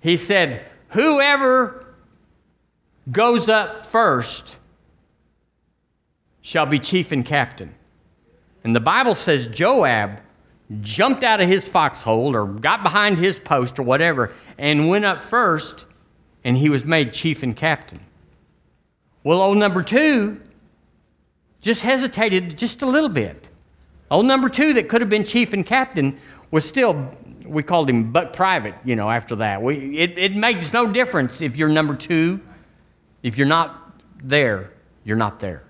[0.00, 1.94] He said, Whoever
[3.10, 4.56] goes up first
[6.42, 7.74] shall be chief and captain.
[8.64, 10.20] And the Bible says Joab
[10.80, 15.24] jumped out of his foxhole or got behind his post or whatever and went up
[15.24, 15.84] first,
[16.44, 18.00] and he was made chief and captain.
[19.24, 20.40] Well, old number two
[21.60, 23.48] just hesitated just a little bit.
[24.10, 26.18] Old number two, that could have been chief and captain,
[26.50, 27.10] was still
[27.50, 29.60] we called him Buck Private, you know, after that.
[29.60, 32.40] We, it, it makes no difference if you're number two.
[33.22, 34.72] If you're not there,
[35.04, 35.64] you're not there.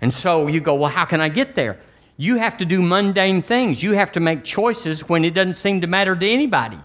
[0.00, 1.80] And so you go, well, how can I get there?
[2.16, 3.82] You have to do mundane things.
[3.82, 6.78] You have to make choices when it doesn't seem to matter to anybody.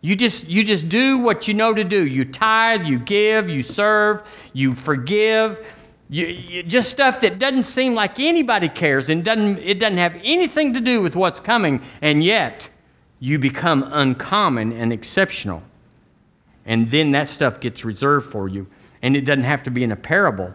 [0.00, 2.06] You just, you just do what you know to do.
[2.06, 4.22] You tithe, you give, you serve,
[4.52, 5.64] you forgive,
[6.08, 10.16] you, you, just stuff that doesn't seem like anybody cares and doesn't, it doesn't have
[10.22, 12.70] anything to do with what's coming, and yet
[13.18, 15.62] you become uncommon and exceptional.
[16.64, 18.66] And then that stuff gets reserved for you.
[19.02, 20.52] And it doesn't have to be in a parable.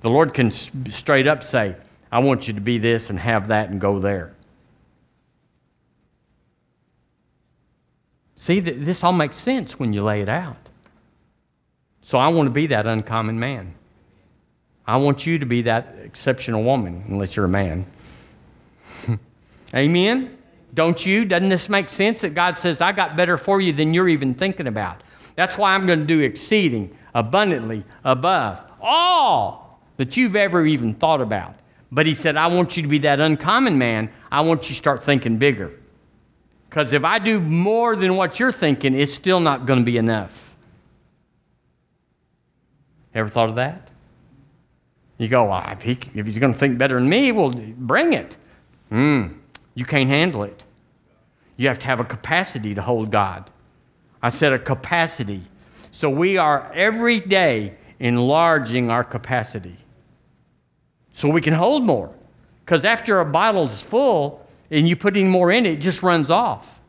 [0.00, 1.76] The Lord can straight up say,
[2.12, 4.34] I want you to be this and have that and go there.
[8.36, 10.68] See, this all makes sense when you lay it out.
[12.02, 13.74] So I want to be that uncommon man.
[14.86, 17.86] I want you to be that exceptional woman, unless you're a man.
[19.74, 20.36] Amen?
[20.74, 21.24] Don't you?
[21.24, 24.34] Doesn't this make sense that God says, I got better for you than you're even
[24.34, 25.02] thinking about?
[25.36, 31.20] That's why I'm going to do exceeding, abundantly, above all that you've ever even thought
[31.20, 31.54] about.
[31.92, 34.10] But He said, I want you to be that uncommon man.
[34.32, 35.70] I want you to start thinking bigger.
[36.68, 39.98] Because if I do more than what you're thinking, it's still not going to be
[39.98, 40.54] enough.
[43.14, 43.88] Ever thought of that?
[45.18, 48.14] You go, well, if, he, if he's going to think better than me, well, bring
[48.14, 48.38] it.
[48.90, 49.34] Mm,
[49.74, 50.64] you can't handle it.
[51.58, 53.50] You have to have a capacity to hold God.
[54.22, 55.42] I said a capacity.
[55.90, 59.76] So we are every day enlarging our capacity
[61.12, 62.14] so we can hold more.
[62.64, 66.02] Because after a bottle is full and you put any more in it, it just
[66.02, 66.80] runs off.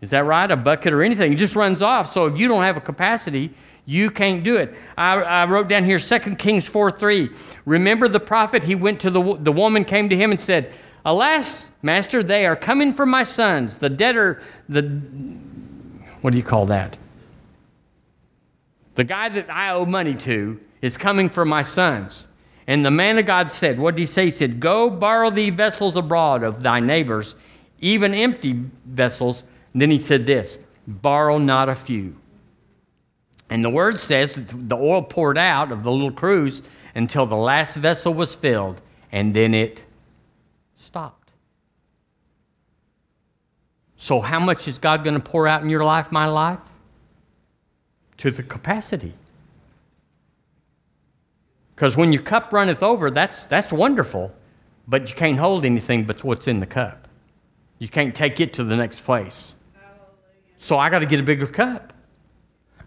[0.00, 0.50] Is that right?
[0.50, 2.12] A bucket or anything, it just runs off.
[2.12, 3.52] So if you don't have a capacity,
[3.84, 4.74] you can't do it.
[4.96, 7.30] I, I wrote down here 2 Kings 4 3.
[7.64, 8.62] Remember the prophet?
[8.62, 10.74] He went to the, the woman, came to him and said,
[11.04, 13.76] Alas, master, they are coming for my sons.
[13.76, 14.82] The debtor, the,
[16.20, 16.98] what do you call that?
[18.94, 22.27] The guy that I owe money to is coming for my sons.
[22.68, 24.26] And the man of God said, What did he say?
[24.26, 27.34] He said, Go borrow thee vessels abroad of thy neighbors,
[27.80, 29.42] even empty vessels.
[29.72, 32.14] And then he said this Borrow not a few.
[33.48, 36.60] And the word says that the oil poured out of the little cruse
[36.94, 39.84] until the last vessel was filled, and then it
[40.74, 41.32] stopped.
[43.96, 46.60] So, how much is God going to pour out in your life, my life?
[48.18, 49.14] To the capacity.
[51.78, 54.34] Because when your cup runneth over, that's, that's wonderful,
[54.88, 57.06] but you can't hold anything but what's in the cup.
[57.78, 59.54] You can't take it to the next place.
[60.58, 61.92] So I got to get a bigger cup.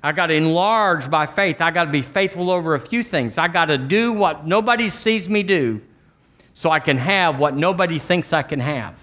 [0.04, 1.62] I got to enlarge by faith.
[1.62, 3.38] I got to be faithful over a few things.
[3.38, 5.80] I got to do what nobody sees me do
[6.54, 8.96] so I can have what nobody thinks I can have.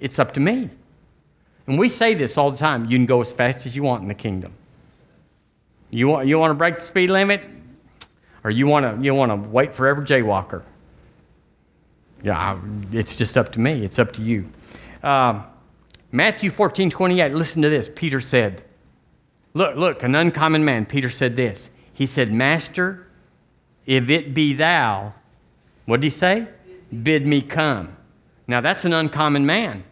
[0.00, 0.70] It's up to me.
[1.68, 4.02] And we say this all the time you can go as fast as you want
[4.02, 4.52] in the kingdom.
[5.90, 7.42] You want, you want to break the speed limit?
[8.44, 10.62] Or you want to, you want to wait forever jaywalker?
[12.22, 12.58] Yeah, I,
[12.92, 13.84] it's just up to me.
[13.84, 14.50] It's up to you.
[15.02, 15.42] Uh,
[16.12, 17.90] Matthew 14, 28, listen to this.
[17.94, 18.62] Peter said,
[19.54, 20.86] Look, look, an uncommon man.
[20.86, 21.70] Peter said this.
[21.92, 23.06] He said, Master,
[23.86, 25.14] if it be thou,
[25.86, 26.46] what did he say?
[27.02, 27.96] Bid me come.
[28.46, 29.84] Now that's an uncommon man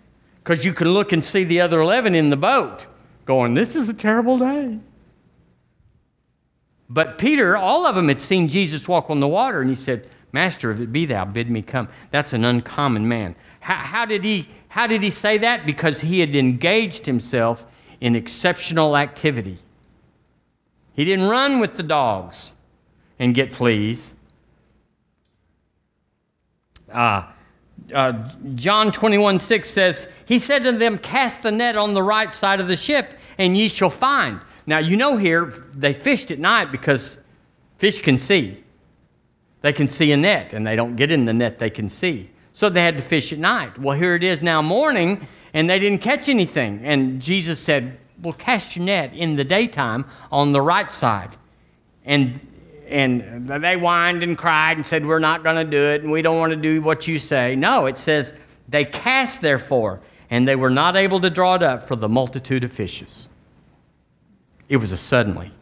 [0.43, 2.87] because you can look and see the other 11 in the boat
[3.25, 4.79] going, This is a terrible day.
[6.89, 10.09] But Peter, all of them had seen Jesus walk on the water, and he said,
[10.33, 11.89] Master, if it be thou, bid me come.
[12.11, 13.37] That's an uncommon man.
[13.61, 15.65] How, how, did he, how did he say that?
[15.65, 17.67] Because he had engaged himself
[18.01, 19.59] in exceptional activity.
[20.93, 22.53] He didn't run with the dogs
[23.19, 24.13] and get fleas.
[26.93, 27.31] Uh,
[27.93, 32.33] uh, John 21 6 says, He said to them, Cast the net on the right
[32.33, 34.41] side of the ship, and ye shall find.
[34.67, 37.19] Now, you know here, they fished at night because
[37.79, 38.63] fish can see.
[39.61, 42.31] They can see a net, and they don't get in the net they can see.
[42.53, 43.79] So they had to fish at night.
[43.79, 46.81] Well, here it is now morning, and they didn't catch anything.
[46.85, 51.37] And Jesus said, Well, cast your net in the daytime on the right side.
[52.05, 52.41] And
[52.87, 56.23] and they whined and cried and said, We're not going to do it, and we
[56.23, 57.57] don't want to do what you say.
[57.57, 58.35] No, it says,
[58.69, 60.01] They cast, therefore,
[60.31, 63.29] and they were not able to draw it up for the multitude of fishes.
[64.69, 65.53] It was a suddenly.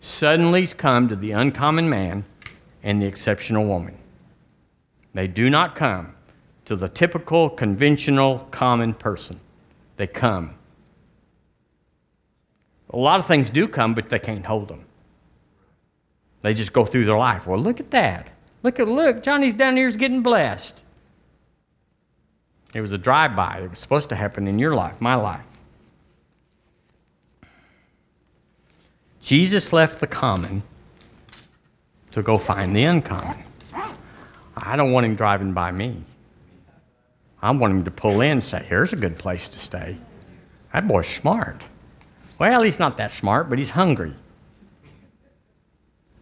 [0.00, 2.24] Suddenly's come to the uncommon man
[2.82, 3.96] and the exceptional woman.
[5.14, 6.14] They do not come
[6.64, 9.40] to the typical, conventional, common person.
[9.96, 10.54] They come.
[12.90, 14.84] A lot of things do come, but they can't hold them.
[16.42, 17.46] They just go through their life.
[17.46, 18.30] Well, look at that.
[18.62, 20.82] Look at look, Johnny's down here's getting blessed.
[22.74, 23.62] It was a drive-by.
[23.64, 25.44] It was supposed to happen in your life, my life.
[29.20, 30.62] Jesus left the common
[32.12, 33.44] to go find the uncommon.
[34.56, 36.02] I don't want him driving by me.
[37.42, 39.96] I want him to pull in and say, Here's a good place to stay.
[40.72, 41.64] That boy's smart.
[42.38, 44.14] Well, he's not that smart, but he's hungry.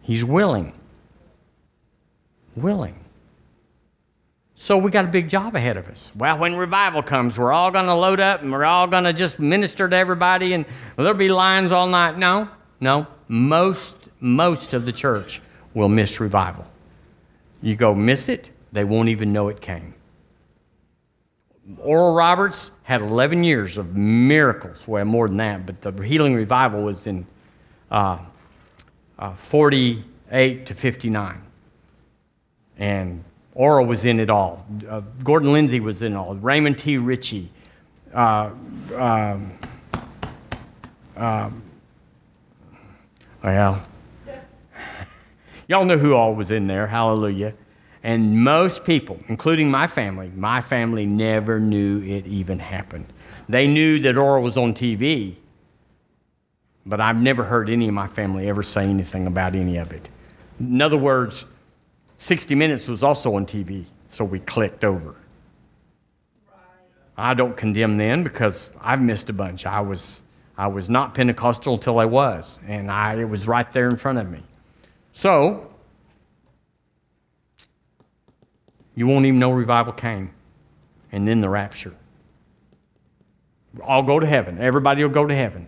[0.01, 0.73] He's willing.
[2.55, 2.95] Willing.
[4.55, 6.11] So we got a big job ahead of us.
[6.15, 9.13] Well, when revival comes, we're all going to load up and we're all going to
[9.13, 10.65] just minister to everybody and
[10.97, 12.17] there'll be lines all night.
[12.17, 12.49] No,
[12.79, 15.41] no, most, most of the church
[15.73, 16.65] will miss revival.
[17.61, 19.93] You go miss it, they won't even know it came.
[21.77, 24.87] Oral Roberts had 11 years of miracles.
[24.87, 27.27] Well, more than that, but the healing revival was in
[27.91, 28.17] uh,
[29.19, 31.41] uh, 48 to 59.
[32.77, 33.23] And
[33.53, 34.65] Oral was in it all.
[34.87, 36.33] Uh, Gordon Lindsay was in it all.
[36.35, 36.97] Raymond T.
[36.97, 37.49] Richey.
[38.13, 38.51] Uh,
[38.95, 39.51] um,
[41.17, 41.61] um,
[43.43, 43.81] well,
[45.67, 46.87] y'all know who all was in there.
[46.87, 47.53] Hallelujah.
[48.03, 53.11] And most people, including my family, my family never knew it even happened.
[53.49, 55.35] They knew that Oral was on TV,
[56.85, 60.07] but I've never heard any of my family ever say anything about any of it.
[60.59, 61.45] In other words,
[62.17, 65.15] 60 Minutes was also on TV, so we clicked over.
[67.17, 69.65] I don't condemn them because I've missed a bunch.
[69.65, 70.21] I was
[70.59, 74.17] I was not Pentecostal until I was, and I, it was right there in front
[74.17, 74.41] of me.
[75.13, 75.71] So,
[78.93, 80.31] you won't even know revival came,
[81.13, 81.93] and then the rapture.
[83.87, 84.59] I'll go to heaven.
[84.59, 85.65] Everybody will go to heaven.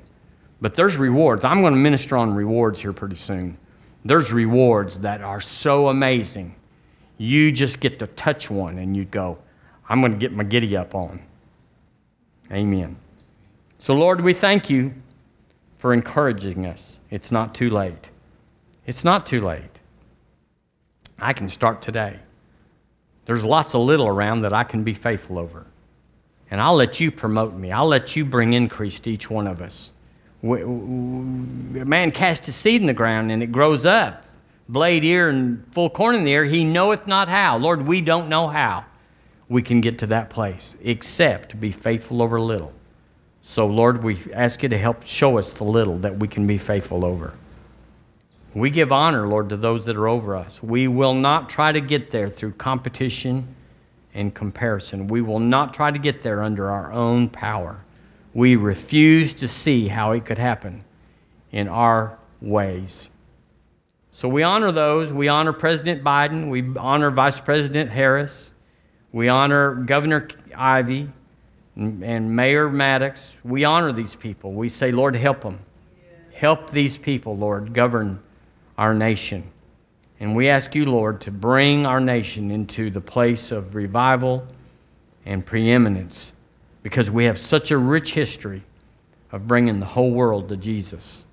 [0.60, 1.46] But there's rewards.
[1.46, 3.58] I'm going to minister on rewards here pretty soon.
[4.04, 6.54] There's rewards that are so amazing.
[7.18, 9.38] You just get to touch one and you go,
[9.88, 11.22] I'm going to get my giddy up on.
[12.52, 12.98] Amen.
[13.82, 14.94] So, Lord, we thank you
[15.80, 17.00] for encouraging us.
[17.10, 18.12] It's not too late.
[18.86, 19.80] It's not too late.
[21.18, 22.20] I can start today.
[23.26, 25.66] There's lots of little around that I can be faithful over.
[26.52, 27.72] And I'll let you promote me.
[27.72, 29.92] I'll let you bring increase to each one of us.
[30.44, 34.26] A man casts his seed in the ground and it grows up,
[34.70, 36.46] blade ear and full corn in the ear.
[36.46, 37.58] He knoweth not how.
[37.58, 38.86] Lord, we don't know how.
[39.52, 42.72] we can get to that place, except to be faithful over little.
[43.52, 46.58] So, Lord, we ask you to help show us the little that we can be
[46.58, 47.34] faithful over.
[48.54, 50.64] We give honor, Lord, to those that are over us.
[50.64, 53.54] We will not try to get there through competition
[54.14, 55.10] and comparison.
[55.10, 57.84] We will not try to get there under our own power.
[58.34, 60.86] We refuse to see how it could happen
[61.52, 63.10] in our ways.
[64.14, 65.12] So we honor those.
[65.12, 66.50] We honor President Biden.
[66.50, 68.54] We honor Vice President Harris.
[69.12, 71.10] We honor Governor Ivey
[71.82, 73.36] and, Mayor Maddox.
[73.44, 74.54] We honor these people.
[74.54, 75.60] We say, Lord, help them.
[76.34, 78.22] Help these people, Lord, govern
[78.78, 79.52] our nation.
[80.20, 84.48] And we ask you, Lord, to bring our nation into the place of revival
[85.26, 86.34] and preeminence
[86.84, 88.64] because we have such a rich history
[89.32, 91.26] of bringing the whole world to Jesus.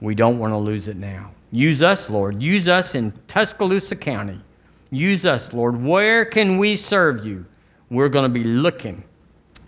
[0.00, 1.32] We don't want to lose it now.
[1.50, 2.42] Use us, Lord.
[2.42, 4.40] Use us in Tuscaloosa County.
[4.90, 5.82] Use us, Lord.
[5.82, 7.46] Where can we serve you?
[7.90, 9.04] We're going to be looking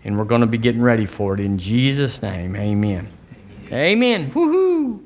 [0.03, 1.39] and we're going to be getting ready for it.
[1.39, 3.09] In Jesus' name, amen.
[3.71, 4.31] Amen.
[4.31, 5.03] Woohoo!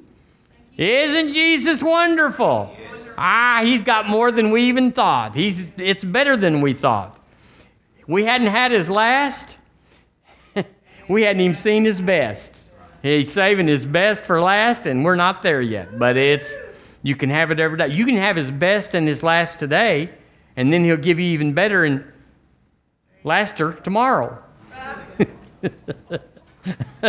[0.78, 2.76] Isn't Jesus wonderful?
[3.18, 5.36] Ah, he's got more than we even thought.
[5.36, 7.20] He's, it's better than we thought.
[8.08, 9.58] We hadn't had his last,
[11.08, 12.60] we hadn't even seen his best.
[13.02, 16.00] He's saving his best for last, and we're not there yet.
[16.00, 16.52] But it's
[17.04, 17.90] you can have it every day.
[17.90, 20.10] You can have his best and his last today,
[20.56, 22.04] and then he'll give you even better and
[23.24, 24.43] laster tomorrow.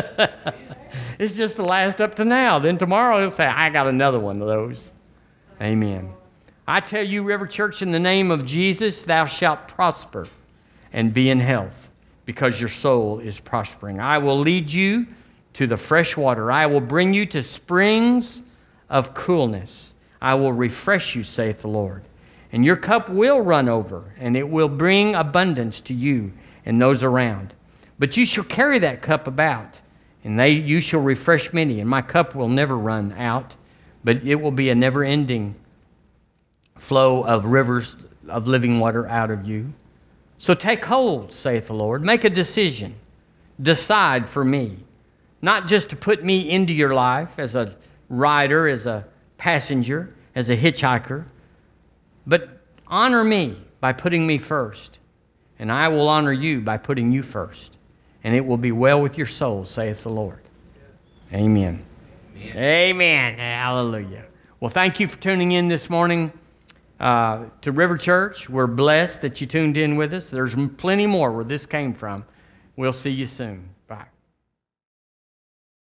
[1.18, 2.59] it's just the last up to now.
[2.59, 4.92] Then tomorrow he'll say, I got another one of those.
[5.61, 6.12] Amen.
[6.66, 10.28] I tell you, River Church, in the name of Jesus, thou shalt prosper
[10.92, 11.90] and be in health
[12.24, 14.00] because your soul is prospering.
[14.00, 15.07] I will lead you
[15.55, 16.50] to the fresh water.
[16.50, 18.42] I will bring you to springs
[18.88, 19.94] of coolness.
[20.22, 22.05] I will refresh you, saith the Lord.
[22.50, 26.32] And your cup will run over, and it will bring abundance to you
[26.64, 27.52] and those around.
[27.99, 29.80] But you shall carry that cup about,
[30.24, 31.80] and they, you shall refresh many.
[31.80, 33.57] And my cup will never run out,
[34.03, 35.57] but it will be a never ending
[36.76, 37.97] flow of rivers
[38.28, 39.72] of living water out of you.
[40.38, 42.03] So take hold, saith the Lord.
[42.03, 42.95] Make a decision.
[43.61, 44.78] Decide for me
[45.45, 47.76] not just to put me into your life as a
[48.09, 49.05] rider, as a
[49.36, 51.26] passenger, as a hitchhiker,
[52.26, 55.01] but honor me by putting me first.
[55.59, 57.76] And I will honor you by putting you first.
[58.25, 60.41] And it will be well with your soul, saith the Lord.
[61.33, 61.85] Amen.
[62.37, 62.57] Amen.
[62.57, 63.39] Amen.
[63.39, 64.25] Hallelujah.
[64.61, 66.33] Well, thank you for tuning in this morning
[66.99, 68.49] uh, to River Church.
[68.49, 70.31] We're blessed that you tuned in with us.
[70.31, 72.25] There's plenty more where this came from.
[72.77, 73.74] We'll see you soon.